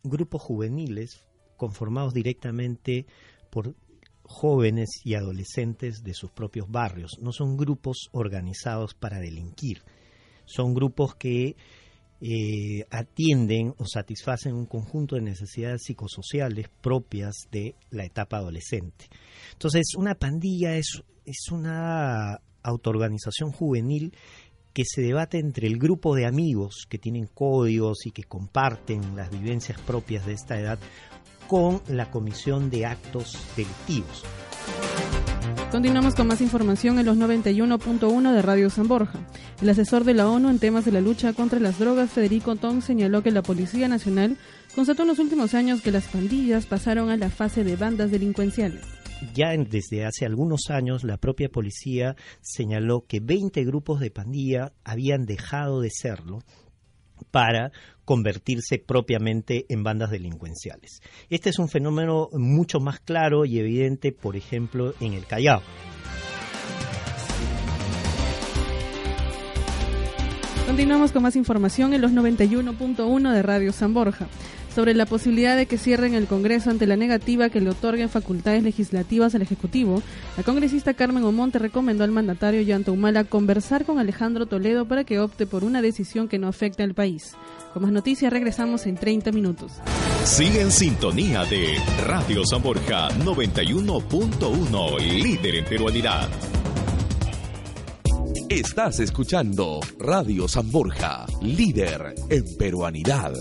[0.05, 3.07] grupos juveniles conformados directamente
[3.51, 3.75] por
[4.23, 7.19] jóvenes y adolescentes de sus propios barrios.
[7.21, 9.83] No son grupos organizados para delinquir.
[10.47, 11.57] Son grupos que
[12.21, 19.07] eh, atienden o satisfacen un conjunto de necesidades psicosociales propias de la etapa adolescente.
[19.53, 24.15] Entonces, una pandilla es, es una autoorganización juvenil
[24.75, 29.31] que se debate entre el grupo de amigos que tienen códigos y que comparten las
[29.31, 30.79] vivencias propias de esta edad
[31.47, 34.25] con la comisión de actos delictivos.
[35.71, 39.21] Continuamos con más información en los 91.1 de Radio San Borja.
[39.61, 42.81] El asesor de la ONU en temas de la lucha contra las drogas, Federico Tong,
[42.81, 44.37] señaló que la Policía Nacional
[44.75, 48.83] constató en los últimos años que las pandillas pasaron a la fase de bandas delincuenciales.
[49.35, 55.25] Ya desde hace algunos años la propia policía señaló que 20 grupos de pandilla habían
[55.25, 56.41] dejado de serlo
[57.31, 57.73] para
[58.05, 61.01] convertirse propiamente en bandas delincuenciales.
[61.31, 65.63] Este es un fenómeno mucho más claro y evidente, por ejemplo, en el Callao.
[70.67, 74.29] Continuamos con más información en los 91.1 de Radio San Borja
[74.75, 78.63] sobre la posibilidad de que cierren el Congreso ante la negativa que le otorguen facultades
[78.63, 80.03] legislativas al Ejecutivo.
[80.37, 85.21] La congresista Carmen Omonte recomendó al mandatario Yanta Humala conversar con Alejandro Toledo para que
[85.21, 87.35] opte por una decisión que no afecte al país.
[87.73, 89.73] Con más noticias regresamos en 30 minutos.
[90.25, 96.29] Sigue en sintonía de Radio San Borja 91.1, líder en peruanidad.
[98.49, 103.33] Estás escuchando Radio San Borja, líder en peruanidad.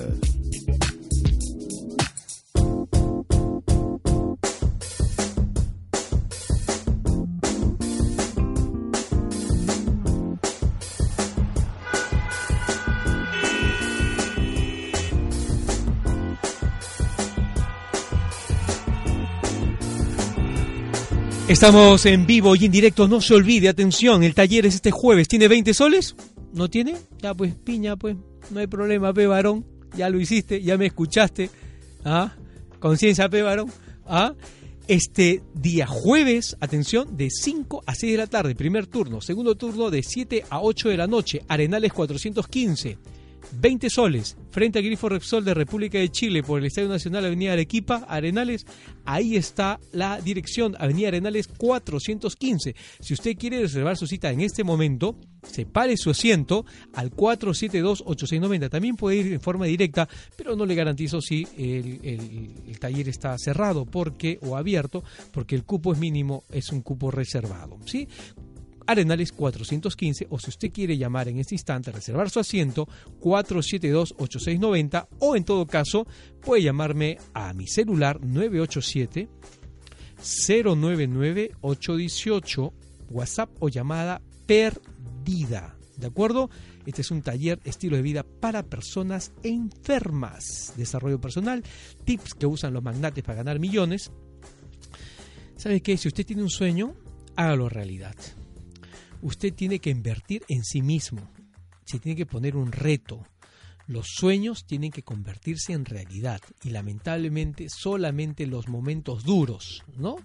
[21.54, 25.28] Estamos en vivo y en directo, no se olvide, atención, el taller es este jueves,
[25.28, 26.16] ¿tiene 20 soles?
[26.52, 26.96] ¿No tiene?
[27.22, 28.18] Ya pues, piña, pues,
[28.50, 29.64] no hay problema, pe varón,
[29.96, 31.52] ya lo hiciste, ya me escuchaste,
[32.04, 32.34] ¿ah?
[32.80, 33.72] Conciencia, pe varón,
[34.08, 34.34] ¿ah?
[34.88, 39.22] Este día jueves, atención, de 5 a 6 de la tarde, primer turno.
[39.22, 42.98] Segundo turno de 7 a 8 de la noche, Arenales 415.
[43.60, 47.54] 20 soles frente al Grifo Repsol de República de Chile por el Estadio Nacional Avenida
[47.54, 48.66] Arequipa, Arenales.
[49.06, 52.76] Ahí está la dirección, Avenida Arenales 415.
[53.00, 58.70] Si usted quiere reservar su cita en este momento, separe su asiento al 472-8690.
[58.70, 62.00] También puede ir en forma directa, pero no le garantizo si el,
[62.68, 67.12] el taller está cerrado porque o abierto, porque el cupo es mínimo, es un cupo
[67.12, 67.78] reservado.
[67.86, 68.08] ¿sí?
[68.86, 72.88] Arenales 415 o si usted quiere llamar en este instante, reservar su asiento
[73.22, 76.06] 472-8690 o en todo caso
[76.42, 79.30] puede llamarme a mi celular 987
[80.48, 82.74] 099 818
[83.10, 85.78] WhatsApp o llamada perdida.
[85.98, 86.50] ¿De acuerdo?
[86.86, 90.74] Este es un taller estilo de vida para personas enfermas.
[90.76, 91.64] Desarrollo personal,
[92.04, 94.12] tips que usan los magnates para ganar millones.
[95.56, 95.96] ¿Sabe qué?
[95.98, 96.96] Si usted tiene un sueño,
[97.36, 98.16] hágalo realidad
[99.24, 101.32] usted tiene que invertir en sí mismo,
[101.86, 103.26] se tiene que poner un reto.
[103.88, 110.18] Los sueños tienen que convertirse en realidad y lamentablemente solamente los momentos duros, ¿no?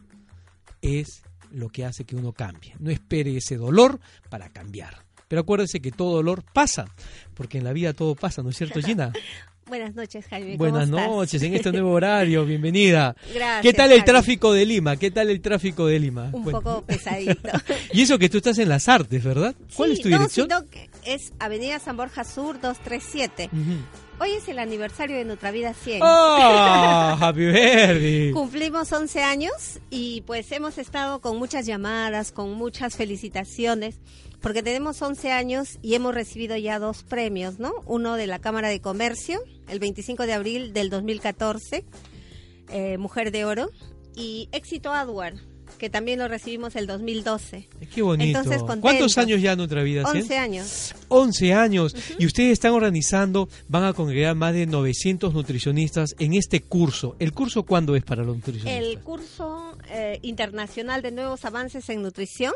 [0.81, 2.75] Es lo que hace que uno cambie.
[2.79, 5.05] No espere ese dolor para cambiar.
[5.27, 6.87] Pero acuérdese que todo dolor pasa,
[7.35, 9.13] porque en la vida todo pasa, ¿no es cierto, Gina?
[9.69, 10.57] Buenas noches, Jaime.
[10.57, 13.15] Buenas noches, en este nuevo horario, bienvenida.
[13.35, 13.63] Gracias.
[13.63, 14.97] ¿Qué tal el tráfico de Lima?
[14.97, 16.31] ¿Qué tal el tráfico de Lima?
[16.33, 17.51] Un poco pesadito.
[17.93, 19.55] y eso que tú estás en las artes, ¿verdad?
[19.75, 20.49] ¿Cuál es tu dirección?
[20.49, 20.65] No,
[21.05, 23.51] es Avenida San Borja Sur 237.
[24.21, 26.03] Hoy es el aniversario de Nuestra Vida 100.
[26.03, 26.07] ¡Oh!
[27.21, 28.33] ¡Happy birthday!
[28.33, 29.53] Cumplimos 11 años
[29.91, 33.97] y pues hemos estado con muchas llamadas, con muchas felicitaciones
[34.41, 37.73] porque tenemos 11 años y hemos recibido ya dos premios, ¿no?
[37.87, 41.85] Uno de la Cámara de Comercio, el 25 de abril del 2014,
[42.71, 43.71] eh, Mujer de Oro,
[44.15, 45.37] y Éxito Adward,
[45.79, 47.69] que también lo recibimos el 2012.
[47.95, 48.39] Qué bonito.
[48.39, 50.03] Entonces, ¿Cuántos años ya Nuestra Vida?
[50.05, 50.95] 11 años.
[51.09, 51.97] 11 años.
[52.19, 57.17] Y ustedes están organizando, van a congregar más de 900 nutricionistas en este curso.
[57.19, 58.83] ¿El curso cuándo es para los nutricionistas?
[58.83, 62.53] El curso eh, internacional de nuevos avances en nutrición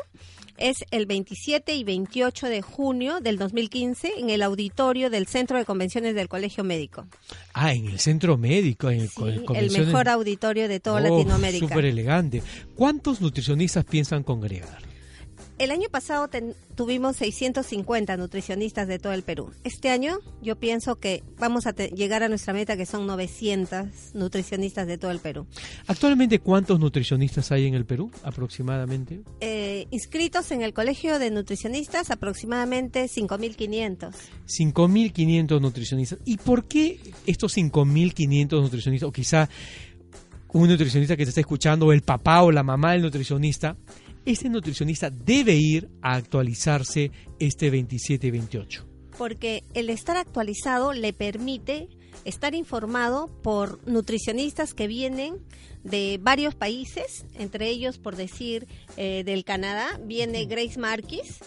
[0.57, 5.65] es el 27 y 28 de junio del 2015 en el auditorio del Centro de
[5.65, 7.05] Convenciones del Colegio Médico.
[7.53, 9.21] Ah, en el Centro Médico, en el, sí,
[9.55, 11.67] el mejor auditorio de toda oh, Latinoamérica.
[11.67, 12.43] Súper elegante.
[12.75, 14.92] ¿Cuántos nutricionistas piensan congregar?
[15.59, 16.29] El año pasado
[16.75, 19.51] tuvimos 650 nutricionistas de todo el Perú.
[19.63, 24.87] Este año yo pienso que vamos a llegar a nuestra meta que son 900 nutricionistas
[24.87, 25.45] de todo el Perú.
[25.85, 29.21] Actualmente, ¿cuántos nutricionistas hay en el Perú aproximadamente?
[29.41, 34.11] Eh, inscritos en el Colegio de Nutricionistas aproximadamente 5.500.
[34.47, 36.19] 5.500 nutricionistas.
[36.25, 39.47] ¿Y por qué estos 5.500 nutricionistas, o quizá
[40.53, 43.75] un nutricionista que te está escuchando, o el papá o la mamá del nutricionista,
[44.25, 48.87] este nutricionista debe ir a actualizarse este 27 y 28.
[49.17, 51.87] Porque el estar actualizado le permite
[52.25, 55.35] estar informado por nutricionistas que vienen
[55.83, 58.67] de varios países, entre ellos, por decir,
[58.97, 61.39] eh, del Canadá, viene Grace Marquis,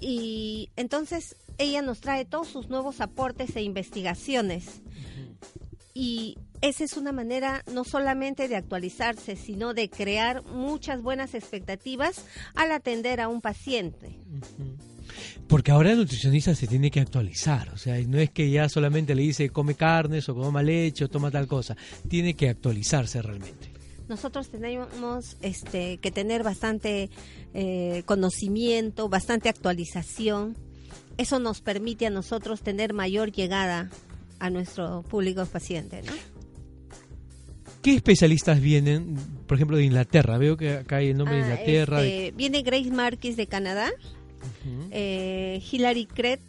[0.00, 4.82] y entonces ella nos trae todos sus nuevos aportes e investigaciones.
[5.92, 12.24] Y esa es una manera no solamente de actualizarse, sino de crear muchas buenas expectativas
[12.54, 14.18] al atender a un paciente.
[15.46, 19.14] Porque ahora el nutricionista se tiene que actualizar, o sea, no es que ya solamente
[19.14, 21.76] le dice come carnes o come leche o toma tal cosa,
[22.08, 23.70] tiene que actualizarse realmente.
[24.08, 27.10] Nosotros tenemos este, que tener bastante
[27.52, 30.56] eh, conocimiento, bastante actualización.
[31.18, 33.90] Eso nos permite a nosotros tener mayor llegada
[34.38, 36.33] a nuestro público paciente, ¿no?
[37.84, 39.14] ¿Qué especialistas vienen,
[39.46, 40.38] por ejemplo, de Inglaterra?
[40.38, 42.02] Veo que acá hay el nombre de ah, Inglaterra.
[42.02, 43.92] Este, viene Grace Marquis de Canadá,
[44.90, 46.40] eh, Hilary Cret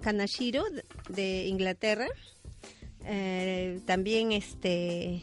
[0.00, 0.64] Kanashiro
[1.10, 2.06] de Inglaterra,
[3.04, 5.22] eh, también este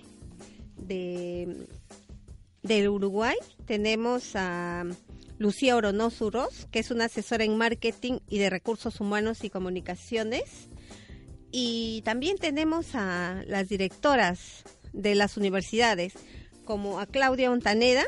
[0.78, 1.66] de
[2.62, 4.84] del Uruguay tenemos a
[5.40, 6.20] Lucía Oronoz
[6.70, 10.70] que es una asesora en marketing y de recursos humanos y comunicaciones.
[11.50, 14.64] Y también tenemos a las directoras
[14.98, 16.14] de las universidades,
[16.66, 18.04] como a Claudia Montaneda,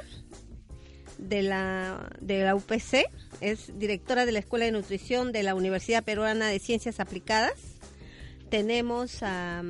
[1.18, 3.06] de la, de la UPC,
[3.42, 7.54] es directora de la Escuela de Nutrición de la Universidad Peruana de Ciencias Aplicadas.
[8.50, 9.62] Tenemos a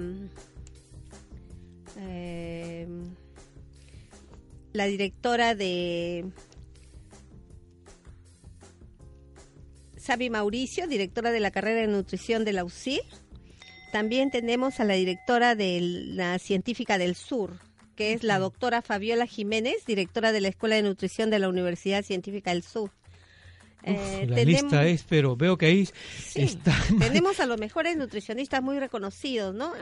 [1.97, 2.87] eh,
[4.73, 6.25] la directora de
[9.97, 13.01] Sabi Mauricio, directora de la carrera de nutrición de la UCI.
[13.91, 17.57] También tenemos a la directora de la Científica del Sur,
[17.95, 22.03] que es la doctora Fabiola Jiménez, directora de la Escuela de Nutrición de la Universidad
[22.03, 22.91] Científica del Sur.
[23.83, 25.89] Eh, la lista es, pero veo que ahí
[26.35, 26.75] está.
[26.99, 29.73] Tenemos a los mejores nutricionistas muy reconocidos, ¿no?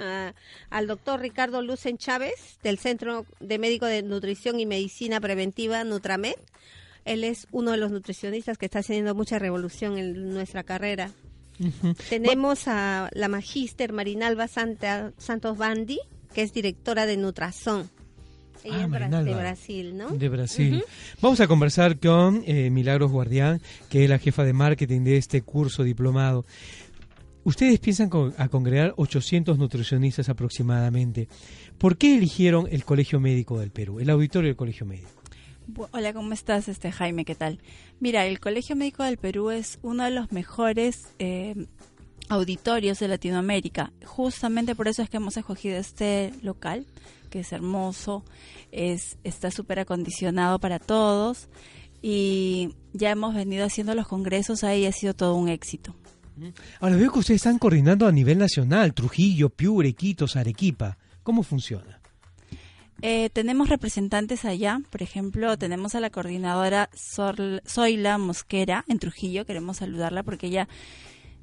[0.69, 6.35] al doctor Ricardo Lucen Chávez, del Centro de Médico de Nutrición y Medicina Preventiva Nutramed.
[7.05, 11.11] Él es uno de los nutricionistas que está haciendo mucha revolución en nuestra carrera.
[12.09, 15.99] Tenemos a la magíster Marinalba Santa, Santos Bandi,
[16.33, 17.89] que es directora de Nutrazón.
[18.63, 20.09] Ella ah, es de Brasil, ¿no?
[20.09, 20.83] De Brasil.
[21.21, 25.41] Vamos a conversar con eh, Milagros Guardián, que es la jefa de marketing de este
[25.41, 26.45] curso diplomado.
[27.43, 31.29] Ustedes piensan a congregar 800 nutricionistas aproximadamente.
[31.77, 35.16] ¿Por qué eligieron el Colegio Médico del Perú, el auditorio del Colegio Médico?
[35.91, 37.25] Hola, ¿cómo estás, este Jaime?
[37.25, 37.59] ¿Qué tal?
[37.99, 41.67] Mira, el Colegio Médico del Perú es uno de los mejores eh,
[42.29, 43.91] auditorios de Latinoamérica.
[44.05, 46.85] Justamente por eso es que hemos escogido este local,
[47.29, 48.23] que es hermoso,
[48.71, 51.49] es está súper acondicionado para todos
[52.01, 55.93] y ya hemos venido haciendo los congresos ahí ha sido todo un éxito.
[56.79, 60.97] Ahora veo que ustedes están coordinando a nivel nacional, Trujillo, Piure, Quito, Arequipa.
[61.23, 61.96] ¿Cómo funciona?
[63.01, 69.77] Eh, tenemos representantes allá, por ejemplo, tenemos a la coordinadora Zoila Mosquera en Trujillo, queremos
[69.77, 70.67] saludarla porque ella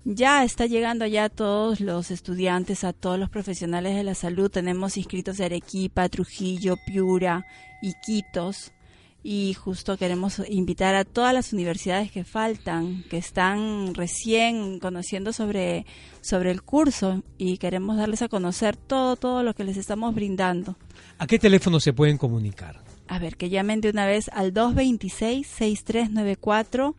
[0.05, 4.51] ya está llegando allá a todos los estudiantes, a todos los profesionales de la salud.
[4.51, 7.47] Tenemos inscritos de Arequipa, Trujillo, Piura,
[7.81, 8.73] Iquitos
[9.23, 15.87] y justo queremos invitar a todas las universidades que faltan, que están recién conociendo sobre,
[16.21, 20.77] sobre el curso y queremos darles a conocer todo, todo lo que les estamos brindando.
[21.19, 22.83] ¿A qué teléfono se pueden comunicar?
[23.07, 26.95] A ver, que llamen de una vez al 226-6394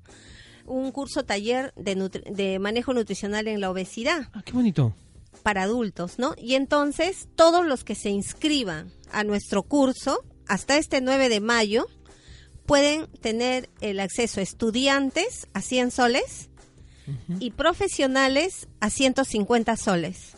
[0.65, 1.95] un curso taller de,
[2.31, 4.29] de manejo nutricional en la obesidad.
[4.33, 4.95] Ah, qué bonito.
[5.43, 6.35] Para adultos, ¿no?
[6.39, 11.87] Y entonces todos los que se inscriban a nuestro curso hasta este 9 de mayo
[12.67, 16.49] pueden tener el acceso a estudiantes a 100 soles
[17.41, 20.35] y profesionales a 150 soles.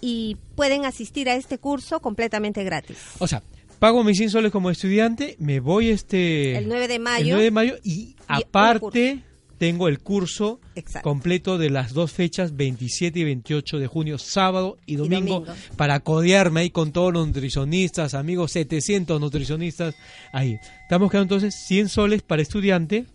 [0.00, 2.98] Y pueden asistir a este curso completamente gratis.
[3.18, 3.42] O sea,
[3.78, 6.56] pago mis 100 soles como estudiante, me voy este...
[6.56, 7.26] El 9 de mayo.
[7.26, 9.22] El 9 de mayo y aparte
[9.58, 10.60] tengo el curso
[11.02, 15.44] completo de las dos fechas, 27 y 28 de junio, sábado y domingo,
[15.76, 19.94] para codearme ahí con todos los nutricionistas, amigos, 700 nutricionistas
[20.32, 20.58] ahí.
[20.82, 23.06] Estamos quedando entonces 100 soles para estudiante.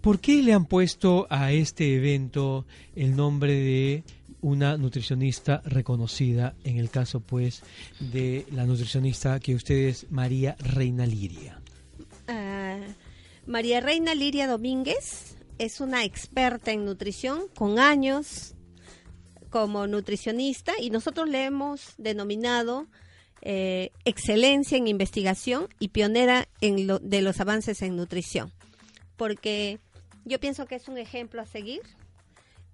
[0.00, 4.04] ¿Por qué le han puesto a este evento el nombre de
[4.42, 7.62] una nutricionista reconocida, en el caso pues
[7.98, 11.60] de la nutricionista que usted es María Reina Liria?
[12.28, 12.78] Ah,
[13.46, 18.54] María Reina Liria Domínguez es una experta en nutrición con años
[19.50, 22.86] como nutricionista y nosotros le hemos denominado
[23.42, 28.52] eh, excelencia en investigación y pionera en lo, de los avances en nutrición
[29.20, 29.80] porque
[30.24, 31.82] yo pienso que es un ejemplo a seguir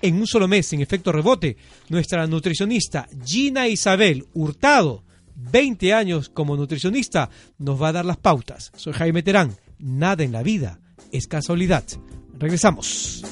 [0.02, 1.58] en un solo mes sin efecto rebote?
[1.90, 5.04] Nuestra nutricionista Gina Isabel Hurtado,
[5.36, 8.72] 20 años como nutricionista, nos va a dar las pautas.
[8.76, 9.56] Soy Jaime Terán.
[9.80, 10.80] Nada en la vida
[11.12, 11.84] es casualidad.
[12.38, 13.24] Regresamos.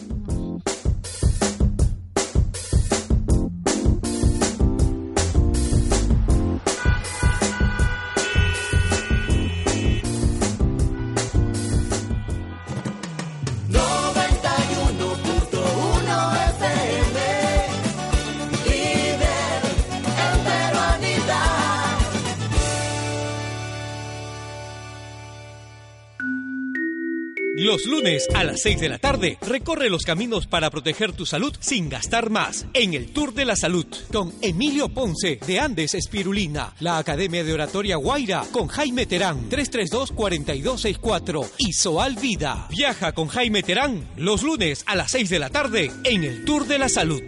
[27.71, 31.55] Los lunes a las 6 de la tarde, recorre los caminos para proteger tu salud
[31.61, 36.73] sin gastar más en el Tour de la Salud con Emilio Ponce de Andes Espirulina,
[36.81, 42.67] la Academia de Oratoria Guaira con Jaime Terán 332-4264 y Soal Vida.
[42.69, 46.67] Viaja con Jaime Terán los lunes a las 6 de la tarde en el Tour
[46.67, 47.23] de la Salud.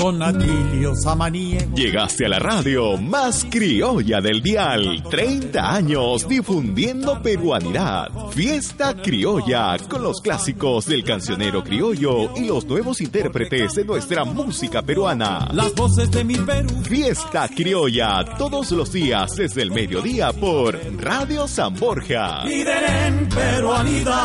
[0.00, 0.92] Con Atilio
[1.74, 5.02] Llegaste a la radio más criolla del dial.
[5.10, 8.08] 30 años difundiendo peruanidad.
[8.30, 14.82] Fiesta criolla con los clásicos del cancionero criollo y los nuevos intérpretes de nuestra música
[14.82, 15.48] peruana.
[15.52, 16.70] Las voces de mi Perú.
[16.82, 22.44] Fiesta criolla todos los días desde el mediodía por Radio San Borja.
[22.44, 24.16] Líder en peruanidad.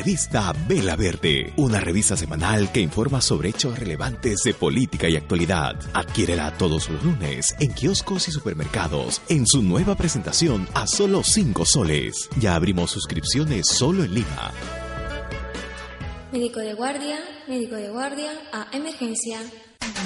[0.00, 5.76] Revista Vela Verde, una revista semanal que informa sobre hechos relevantes de política y actualidad.
[5.92, 11.66] Adquiérela todos los lunes en kioscos y supermercados en su nueva presentación a solo 5
[11.66, 12.30] soles.
[12.40, 14.52] Ya abrimos suscripciones solo en Lima.
[16.32, 19.38] Médico de guardia, médico de guardia a emergencia.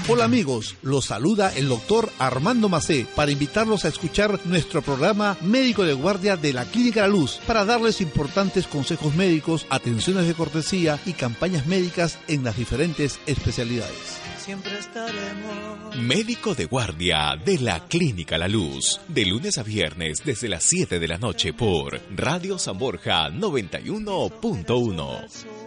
[0.06, 5.82] Hola amigos, los saluda el doctor Armando Macé para invitarlos a escuchar nuestro programa Médico
[5.82, 11.00] de Guardia de la Clínica La Luz para darles importantes consejos médicos, atenciones de cortesía
[11.06, 14.20] y campañas médicas en las diferentes especialidades.
[14.36, 15.96] Siempre estaremos.
[15.96, 20.98] Médico de Guardia de la Clínica La Luz, de lunes a viernes desde las 7
[20.98, 25.63] de la noche por Radio San Borja 91.1.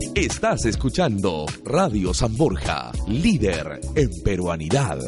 [0.00, 4.98] Estás escuchando Radio San Borja, líder en peruanidad.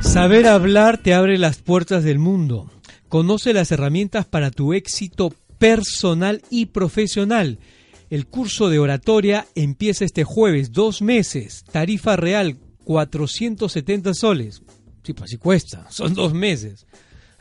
[0.00, 2.70] Saber hablar te abre las puertas del mundo.
[3.08, 7.58] Conoce las herramientas para tu éxito personal y profesional.
[8.10, 14.62] El curso de oratoria empieza este jueves, dos meses, tarifa real 470 soles.
[15.02, 16.86] Sí, pues sí cuesta, son dos meses.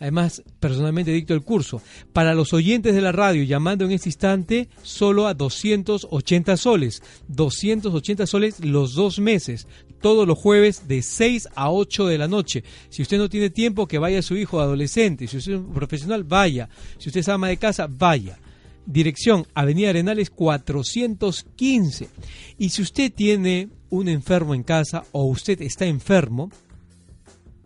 [0.03, 1.81] Además, personalmente dicto el curso.
[2.11, 7.01] Para los oyentes de la radio, llamando en este instante, solo a 280 soles.
[7.29, 9.65] 280 soles los dos meses.
[10.01, 12.65] Todos los jueves de 6 a 8 de la noche.
[12.89, 15.25] Si usted no tiene tiempo, que vaya su hijo adolescente.
[15.25, 16.67] Si usted es un profesional, vaya.
[16.97, 18.37] Si usted es ama de casa, vaya.
[18.85, 22.09] Dirección Avenida Arenales 415.
[22.57, 26.49] Y si usted tiene un enfermo en casa o usted está enfermo,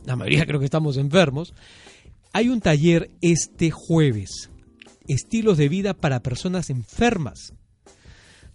[0.05, 1.55] la mayoría creo que estamos enfermos,
[2.37, 4.51] hay un taller este jueves,
[5.07, 7.51] estilos de vida para personas enfermas,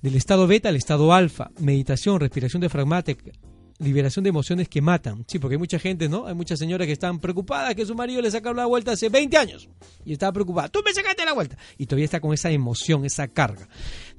[0.02, 3.32] del estado beta al estado alfa, meditación, respiración diafragmática,
[3.80, 5.24] liberación de emociones que matan.
[5.26, 6.28] Sí, porque hay mucha gente, ¿no?
[6.28, 9.36] Hay muchas señoras que están preocupadas que su marido le sacó la vuelta hace 20
[9.36, 9.68] años
[10.04, 10.68] y estaba preocupada.
[10.68, 11.56] Tú me sacaste la vuelta.
[11.76, 13.68] Y todavía está con esa emoción, esa carga.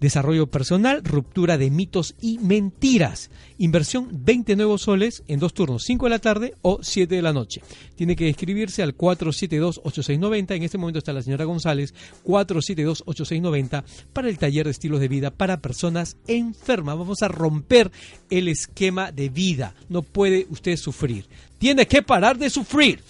[0.03, 3.31] Desarrollo personal, ruptura de mitos y mentiras.
[3.57, 7.33] Inversión 20 nuevos soles en dos turnos, 5 de la tarde o 7 de la
[7.33, 7.61] noche.
[7.95, 10.55] Tiene que escribirse al 472-8690.
[10.55, 11.93] En este momento está la señora González,
[12.25, 16.97] 472-8690 para el taller de estilos de vida para personas enfermas.
[16.97, 17.91] Vamos a romper
[18.29, 19.73] el esquema de vida.
[19.89, 21.25] No puede usted sufrir.
[21.57, 23.01] Tiene que parar de sufrir.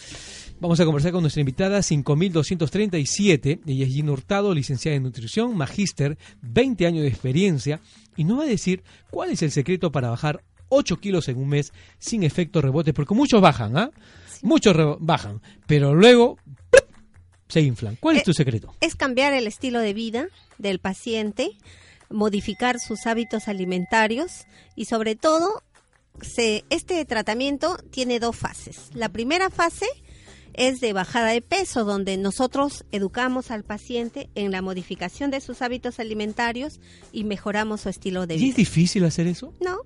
[0.64, 3.60] Vamos a conversar con nuestra invitada 5237.
[3.68, 7.82] Ella es Gina Hurtado, licenciada en nutrición, magíster, 20 años de experiencia.
[8.16, 11.50] Y nos va a decir cuál es el secreto para bajar 8 kilos en un
[11.50, 12.94] mes sin efecto rebote.
[12.94, 13.92] Porque muchos bajan, ¿ah?
[14.42, 15.42] Muchos re- bajan.
[15.68, 16.38] Pero luego
[16.72, 16.86] ¡plup!
[17.50, 17.98] se inflan.
[18.00, 18.74] ¿Cuál es Eh, tu secreto?
[18.80, 20.28] Es cambiar el estilo de vida
[20.60, 21.52] del paciente,
[22.10, 24.46] modificar sus hábitos alimentarios
[24.78, 25.62] y sobre todo,
[26.22, 28.92] se, este tratamiento tiene dos fases.
[28.94, 29.88] La primera fase
[30.54, 35.62] es de bajada de peso, donde nosotros educamos al paciente en la modificación de sus
[35.62, 36.80] hábitos alimentarios
[37.12, 38.50] y mejoramos su estilo de ¿Y vida.
[38.50, 39.54] es difícil hacer eso?
[39.60, 39.78] No,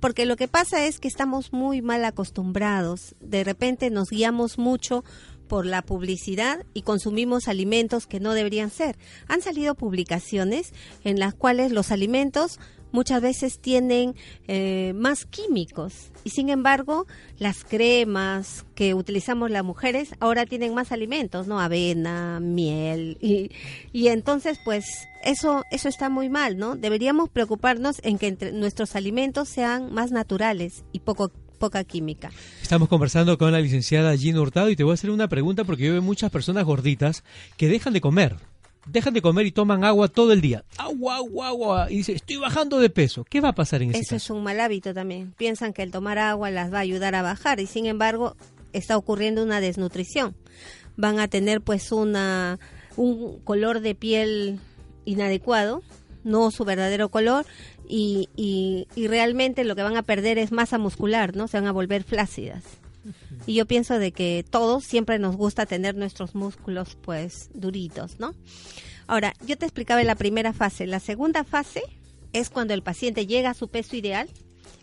[0.00, 3.14] porque lo que pasa es que estamos muy mal acostumbrados.
[3.20, 5.04] De repente nos guiamos mucho
[5.48, 8.96] por la publicidad y consumimos alimentos que no deberían ser.
[9.28, 10.72] Han salido publicaciones
[11.04, 12.58] en las cuales los alimentos
[12.96, 14.14] muchas veces tienen
[14.48, 17.06] eh, más químicos y sin embargo
[17.38, 21.60] las cremas que utilizamos las mujeres ahora tienen más alimentos, ¿no?
[21.60, 23.50] Avena, miel y,
[23.92, 26.74] y entonces pues eso eso está muy mal, ¿no?
[26.74, 32.30] Deberíamos preocuparnos en que entre nuestros alimentos sean más naturales y poco poca química.
[32.62, 35.84] Estamos conversando con la licenciada Gina Hurtado y te voy a hacer una pregunta porque
[35.84, 37.24] yo veo muchas personas gorditas
[37.58, 38.36] que dejan de comer.
[38.86, 40.64] Dejan de comer y toman agua todo el día.
[40.78, 41.86] Agua, agua, agua.
[41.90, 43.24] Y dice, estoy bajando de peso.
[43.24, 44.16] ¿Qué va a pasar en ese Eso caso?
[44.16, 45.34] es un mal hábito también.
[45.36, 48.36] Piensan que el tomar agua las va a ayudar a bajar y sin embargo
[48.72, 50.36] está ocurriendo una desnutrición.
[50.96, 52.58] Van a tener pues una
[52.96, 54.58] un color de piel
[55.04, 55.82] inadecuado,
[56.24, 57.44] no su verdadero color
[57.88, 61.46] y, y, y realmente lo que van a perder es masa muscular, ¿no?
[61.48, 62.62] Se van a volver flácidas.
[63.46, 68.34] Y yo pienso de que todos siempre nos gusta tener nuestros músculos pues duritos, ¿no?
[69.06, 70.86] Ahora, yo te explicaba en la primera fase.
[70.86, 71.82] La segunda fase
[72.32, 74.28] es cuando el paciente llega a su peso ideal,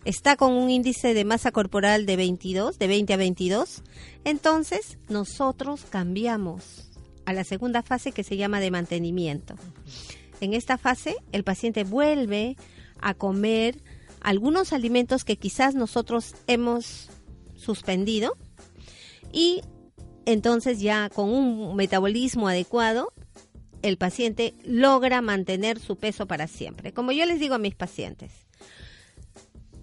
[0.04, 3.82] está con un índice de masa corporal de 22, de 20 a 22,
[4.24, 6.88] entonces nosotros cambiamos
[7.26, 9.56] a la segunda fase que se llama de mantenimiento.
[10.40, 12.56] En esta fase, el paciente vuelve
[13.00, 13.76] a comer
[14.20, 17.08] algunos alimentos que quizás nosotros hemos
[17.56, 18.36] suspendido
[19.34, 19.62] y
[20.26, 23.12] entonces ya con un metabolismo adecuado
[23.82, 26.94] el paciente logra mantener su peso para siempre.
[26.94, 28.32] Como yo les digo a mis pacientes,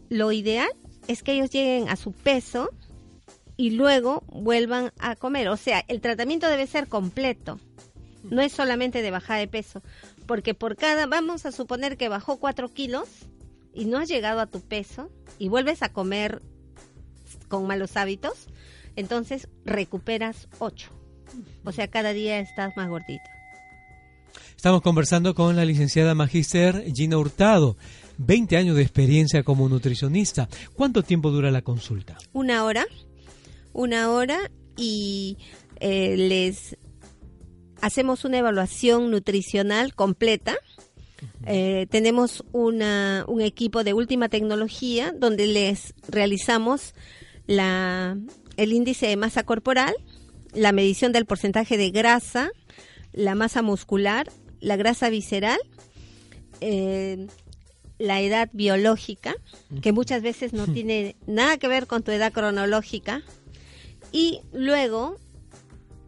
[0.10, 0.70] lo ideal
[1.08, 2.70] es que ellos lleguen a su peso
[3.58, 5.50] y luego vuelvan a comer.
[5.50, 7.60] O sea, el tratamiento debe ser completo.
[8.24, 9.84] No es solamente de bajada de peso.
[10.26, 13.08] Porque por cada, vamos a suponer que bajó 4 kilos
[13.74, 16.42] y no has llegado a tu peso y vuelves a comer
[17.48, 18.48] con malos hábitos,
[18.96, 20.92] entonces recuperas 8.
[21.64, 23.24] O sea, cada día estás más gordito.
[24.56, 27.78] Estamos conversando con la licenciada magíster Gina Hurtado.
[28.18, 30.48] 20 años de experiencia como nutricionista.
[30.76, 32.18] ¿Cuánto tiempo dura la consulta?
[32.34, 32.86] Una hora,
[33.74, 34.38] una hora
[34.78, 35.38] y
[35.80, 36.78] eh, les
[37.82, 40.56] hacemos una evaluación nutricional completa.
[41.46, 46.94] Eh, tenemos una, un equipo de última tecnología donde les realizamos
[47.48, 48.18] la,
[48.58, 49.94] el índice de masa corporal,
[50.54, 52.52] la medición del porcentaje de grasa,
[53.14, 54.30] la masa muscular,
[54.60, 55.60] la grasa visceral,
[56.60, 57.28] eh,
[57.98, 59.36] la edad biológica,
[59.82, 63.22] que muchas veces no tiene nada que ver con tu edad cronológica,
[64.12, 65.16] y luego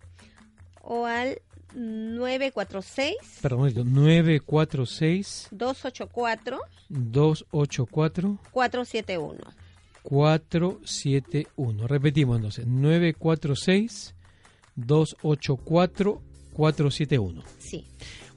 [0.82, 1.42] o al
[1.74, 6.60] 946 Perdón, un momento, 946 284
[6.90, 9.40] 284 471.
[10.04, 11.88] 471.
[11.88, 14.16] Repetimos entonces, 946
[14.76, 16.22] 284
[16.54, 17.44] 471.
[17.60, 17.86] Sí.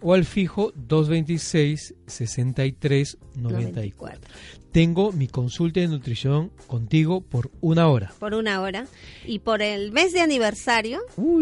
[0.01, 4.21] O al fijo 226 63 94.
[4.73, 8.13] Tengo mi consulta de nutrición contigo por una hora.
[8.19, 8.87] Por una hora.
[9.27, 11.01] Y por el mes de aniversario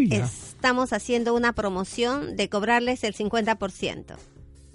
[0.09, 0.25] ya.
[0.25, 4.17] estamos haciendo una promoción de cobrarles el 50%.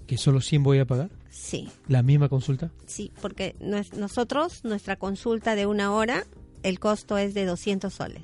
[0.08, 1.10] ¿Que solo 100 voy a pagar?
[1.36, 1.70] Sí.
[1.90, 2.72] ¿La misma consulta?
[2.88, 6.26] Sí, porque nosotros, nuestra consulta de una hora,
[6.64, 8.24] el costo es de 200 soles.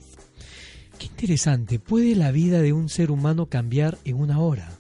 [0.98, 1.78] Qué interesante.
[1.78, 4.72] ¿Puede la vida de un ser humano cambiar en una hora?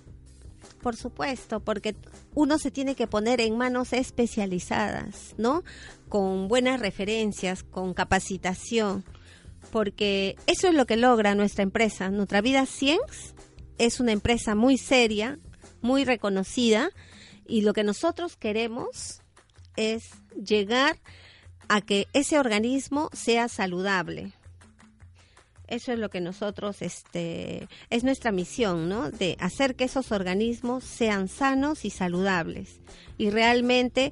[0.81, 1.95] Por supuesto, porque
[2.33, 5.63] uno se tiene que poner en manos especializadas, ¿no?
[6.07, 9.03] Con buenas referencias, con capacitación,
[9.71, 12.09] porque eso es lo que logra nuestra empresa.
[12.09, 13.33] Nuestra Vida Cienx
[13.77, 15.37] es una empresa muy seria,
[15.81, 16.91] muy reconocida,
[17.45, 19.21] y lo que nosotros queremos
[19.75, 20.97] es llegar
[21.67, 24.33] a que ese organismo sea saludable,
[25.71, 29.09] eso es lo que nosotros, este, es nuestra misión, ¿no?
[29.09, 32.81] De hacer que esos organismos sean sanos y saludables.
[33.17, 34.11] Y realmente,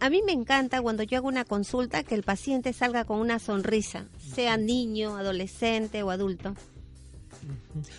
[0.00, 3.38] a mí me encanta cuando yo hago una consulta que el paciente salga con una
[3.38, 6.54] sonrisa, sea niño, adolescente o adulto.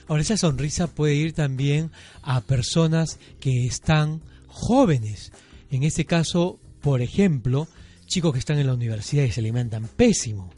[0.08, 5.32] Ahora, esa sonrisa puede ir también a personas que están jóvenes.
[5.70, 7.68] En este caso, por ejemplo,
[8.06, 10.52] chicos que están en la universidad y se alimentan pésimo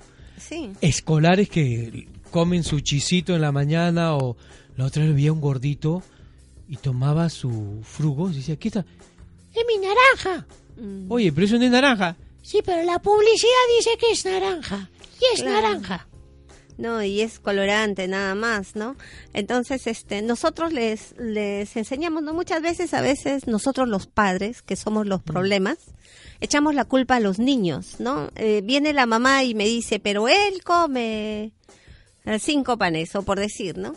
[0.81, 4.35] escolares que comen su chisito en la mañana o
[4.75, 6.01] la otra vez veía un gordito
[6.67, 8.85] y tomaba su frugo y decía, ¿qué está?
[9.53, 10.47] Es mi naranja.
[10.77, 11.11] Mm.
[11.11, 12.15] Oye, pero eso no es naranja.
[12.41, 14.89] Sí, pero la publicidad dice que es naranja.
[15.21, 16.07] Y es naranja.
[16.77, 18.95] No, y es colorante nada más, ¿no?
[19.33, 22.33] Entonces, este, nosotros les, les enseñamos, ¿no?
[22.33, 25.77] Muchas veces, a veces, nosotros los padres, que somos los problemas,
[26.41, 28.29] echamos la culpa a los niños, ¿no?
[28.35, 31.53] Eh, viene la mamá y me dice, pero él come
[32.39, 33.95] cinco panes, o por decir, ¿no?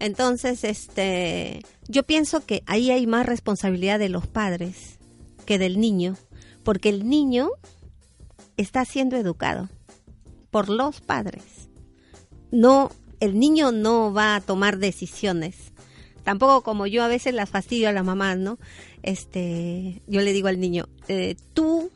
[0.00, 4.98] Entonces, este, yo pienso que ahí hay más responsabilidad de los padres
[5.44, 6.16] que del niño,
[6.62, 7.50] porque el niño
[8.56, 9.68] está siendo educado
[10.50, 11.57] por los padres.
[12.50, 12.90] No,
[13.20, 15.56] el niño no va a tomar decisiones.
[16.24, 18.58] Tampoco como yo a veces las fastidio a las mamás, ¿no?
[19.02, 21.90] este, yo le digo al niño, eh, tú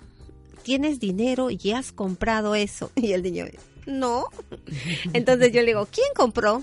[0.63, 2.91] tienes dinero y has comprado eso.
[2.97, 3.47] Y el niño,
[3.87, 4.27] no.
[5.13, 6.63] Entonces yo le digo, ¿quién compró?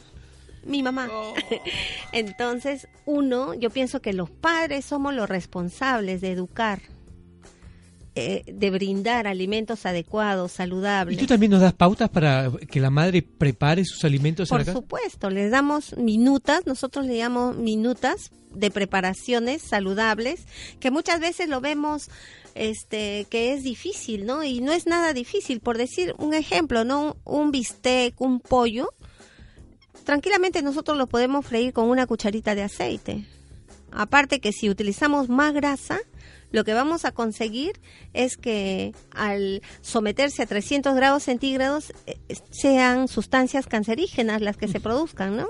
[0.64, 1.08] Mi mamá.
[1.12, 1.34] Oh.
[2.12, 6.82] Entonces, uno, yo pienso que los padres somos los responsables de educar
[8.20, 11.18] eh, de brindar alimentos adecuados, saludables.
[11.18, 14.50] ¿Y tú también nos das pautas para que la madre prepare sus alimentos?
[14.50, 20.46] Por supuesto, les damos minutas, nosotros le damos minutas de preparaciones saludables,
[20.80, 22.10] que muchas veces lo vemos
[22.56, 24.44] este que es difícil, ¿no?
[24.44, 27.18] Y no es nada difícil, por decir un ejemplo, ¿no?
[27.24, 28.90] Un bistec, un pollo,
[30.04, 33.26] tranquilamente nosotros lo podemos freír con una cucharita de aceite.
[33.92, 36.00] Aparte que si utilizamos más grasa,
[36.52, 37.80] lo que vamos a conseguir
[38.14, 42.18] es que al someterse a 300 grados centígrados eh,
[42.52, 45.48] sean sustancias cancerígenas las que se produzcan, ¿no?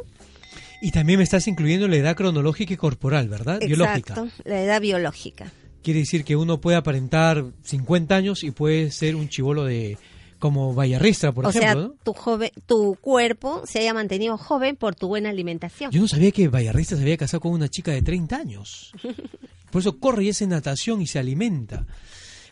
[0.82, 3.62] Y también me estás incluyendo la edad cronológica y corporal, ¿verdad?
[3.62, 5.52] Exacto, la edad biológica.
[5.84, 9.98] Quiere decir que uno puede aparentar 50 años y puede ser un chivolo de
[10.40, 11.70] como vallarristra, por ejemplo.
[11.70, 15.92] O sea, tu, joven, tu cuerpo se haya mantenido joven por tu buena alimentación.
[15.92, 18.94] Yo no sabía que vallarristra se había casado con una chica de 30 años.
[19.72, 21.86] Por eso corre y hace natación y se alimenta.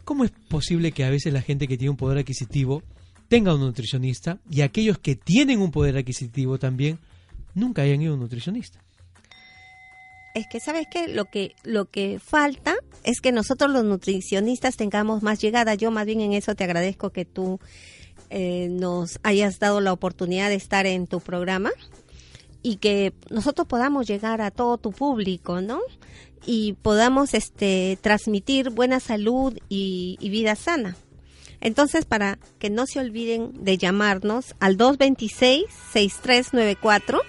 [0.03, 2.83] ¿Cómo es posible que a veces la gente que tiene un poder adquisitivo
[3.27, 6.99] tenga un nutricionista y aquellos que tienen un poder adquisitivo también
[7.53, 8.79] nunca hayan ido a un nutricionista?
[10.37, 15.23] es que sabes que lo que lo que falta es que nosotros los nutricionistas tengamos
[15.23, 15.73] más llegada.
[15.73, 17.59] Yo más bien en eso te agradezco que tú
[18.29, 21.71] eh, nos hayas dado la oportunidad de estar en tu programa
[22.61, 25.79] y que nosotros podamos llegar a todo tu público, ¿no?
[26.45, 30.97] Y podamos este, transmitir buena salud y, vida sana.
[31.59, 37.21] Entonces, para que no se olviden de llamarnos al 226-6394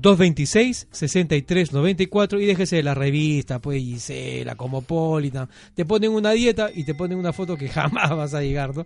[0.00, 5.50] 226-6394 y déjese de la revista, pues Gisela, Cosmopolitan.
[5.74, 8.84] Te ponen una dieta y te ponen una foto que jamás vas a llegar, ¿no?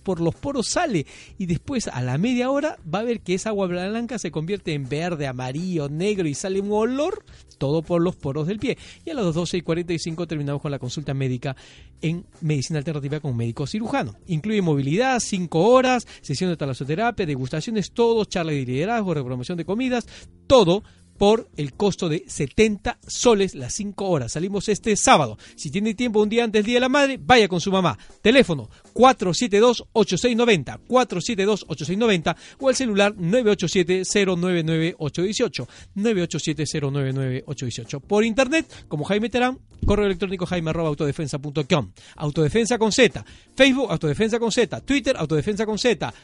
[0.02, 1.07] por los poros sale.
[1.38, 4.74] Y después a la media hora va a ver que esa agua blanca se convierte
[4.74, 7.24] en verde, amarillo, negro y sale un olor,
[7.59, 8.76] todo por los poros del pie.
[9.04, 11.57] Y a las 12 y 45 terminamos con la consulta médica
[12.00, 14.14] en medicina alternativa con médico cirujano.
[14.26, 20.07] Incluye movilidad, 5 horas, sesión de talasoterapia, degustaciones, todo, charla de liderazgo, repromoción de comidas,
[20.46, 20.82] todo
[21.18, 24.32] por el costo de 70 soles las 5 horas.
[24.32, 25.38] Salimos este sábado.
[25.56, 27.98] Si tiene tiempo un día antes del Día de la Madre, vaya con su mamá.
[28.22, 38.00] Teléfono 472-8690, 472-8690 o el celular 987-099-818, 987-099-818.
[38.00, 41.90] Por internet, como Jaime Terán, correo electrónico jaime autodefensa.com.
[42.16, 46.14] Autodefensa con Z, Facebook Autodefensa con Z, Twitter Autodefensa con Z,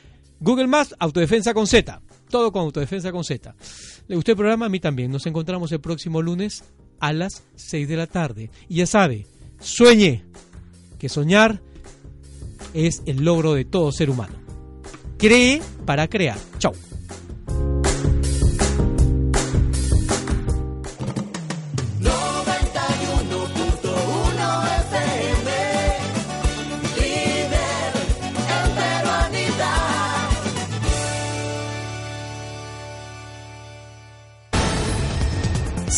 [0.40, 2.00] Google Maps Autodefensa con Z.
[2.32, 3.54] Todo con Autodefensa con Z.
[4.08, 4.64] ¿Le gustó el programa?
[4.64, 5.10] A mí también.
[5.10, 6.64] Nos encontramos el próximo lunes
[6.98, 8.50] a las 6 de la tarde.
[8.70, 9.26] Y ya sabe,
[9.60, 10.24] sueñe,
[10.98, 11.60] que soñar
[12.72, 14.34] es el logro de todo ser humano.
[15.18, 16.38] Cree para crear.
[16.58, 16.72] Chau.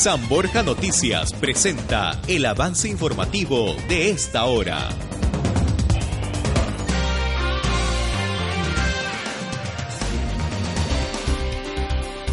[0.04, 4.90] San Borja Noticias presenta el avance informativo de esta hora.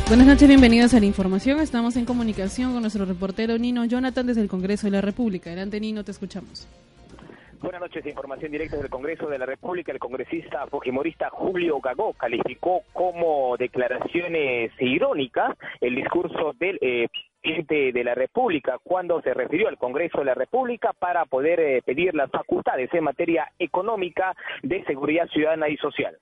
[0.09, 1.61] Buenas noches, bienvenidos a la información.
[1.61, 5.49] Estamos en comunicación con nuestro reportero Nino Jonathan desde el Congreso de la República.
[5.49, 6.67] Adelante, Nino, te escuchamos.
[7.61, 9.93] Buenas noches, información directa del Congreso de la República.
[9.93, 17.07] El congresista fujimorista Julio Gagó calificó como declaraciones irónicas el discurso del eh,
[17.41, 21.81] presidente de la República cuando se refirió al Congreso de la República para poder eh,
[21.81, 26.15] pedir las facultades en materia económica de seguridad ciudadana y social.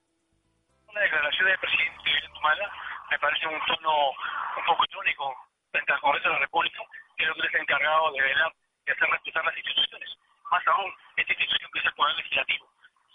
[0.88, 2.72] Una declaración del presidente Tumala
[3.12, 3.92] me parece un tono
[4.58, 5.36] un poco irónico
[5.72, 6.80] frente al Congreso de la República,
[7.18, 8.54] que es lo que está encargado de velar
[8.88, 10.10] y hacer respetar las instituciones.
[10.52, 12.66] Más aún, esta institución que es el Poder Legislativo.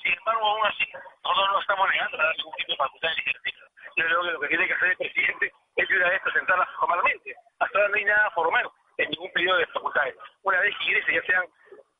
[0.02, 0.84] Sin embargo, aún así,
[1.24, 3.73] nosotros no estamos negando a dar ningún tipo de facultades legislativas.
[3.96, 6.68] Yo creo que lo que tiene que hacer el presidente es de una vez presentarlas
[6.78, 7.34] formalmente.
[7.58, 10.14] Hasta ahora no hay nada formal en ningún periodo de facultades.
[10.42, 11.44] Una vez que ingrese, ya sean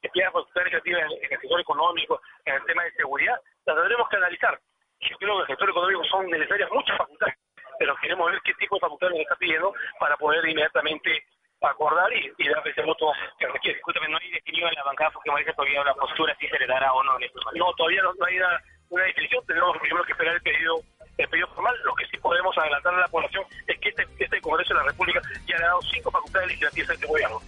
[0.03, 4.09] empleadas facultades legislativas en, en el sector económico, en el tema de seguridad, las tendremos
[4.09, 4.61] que analizar.
[5.01, 7.37] Yo creo que en el sector económico son necesarias muchas facultades,
[7.79, 11.25] pero queremos ver qué tipo de facultades nos está pidiendo para poder inmediatamente
[11.63, 13.79] acordar y, y darle ese voto que requiere.
[13.79, 16.93] Escúchame, no hay definido en la bancada fujimorista todavía una postura si se le dará
[16.93, 20.13] o no en este No, todavía no, no hay una, una, definición, tenemos primero que
[20.13, 20.81] esperar el pedido
[21.19, 21.75] el pedido formal.
[21.85, 24.87] Lo que sí podemos adelantar a la población es que este, este Congreso de la
[24.87, 27.41] República ya le ha dado cinco facultades legislativas a este gobierno.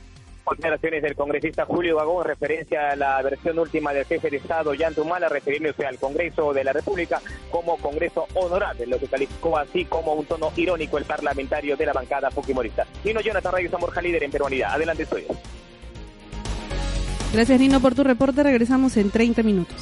[0.49, 4.73] Declaraciones del congresista Julio Vagón en referencia a la versión última del jefe de Estado,
[4.79, 9.85] Jan Tumala, refiriéndose al Congreso de la República como Congreso honorable, lo que calificó así
[9.87, 12.87] como un tono irónico el parlamentario de la bancada fujimorista.
[13.03, 14.73] Nino Jonathan Radio Zamorja, líder en peruanidad.
[14.73, 15.27] Adelante, estoy.
[17.37, 18.43] Gracias, Nino, por tu reporte.
[18.43, 19.77] Regresamos en 30 minutos.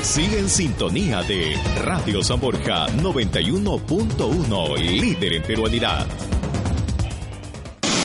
[0.00, 6.06] Sigue en sintonía de Radio San Borja 91.1, líder en peruanidad.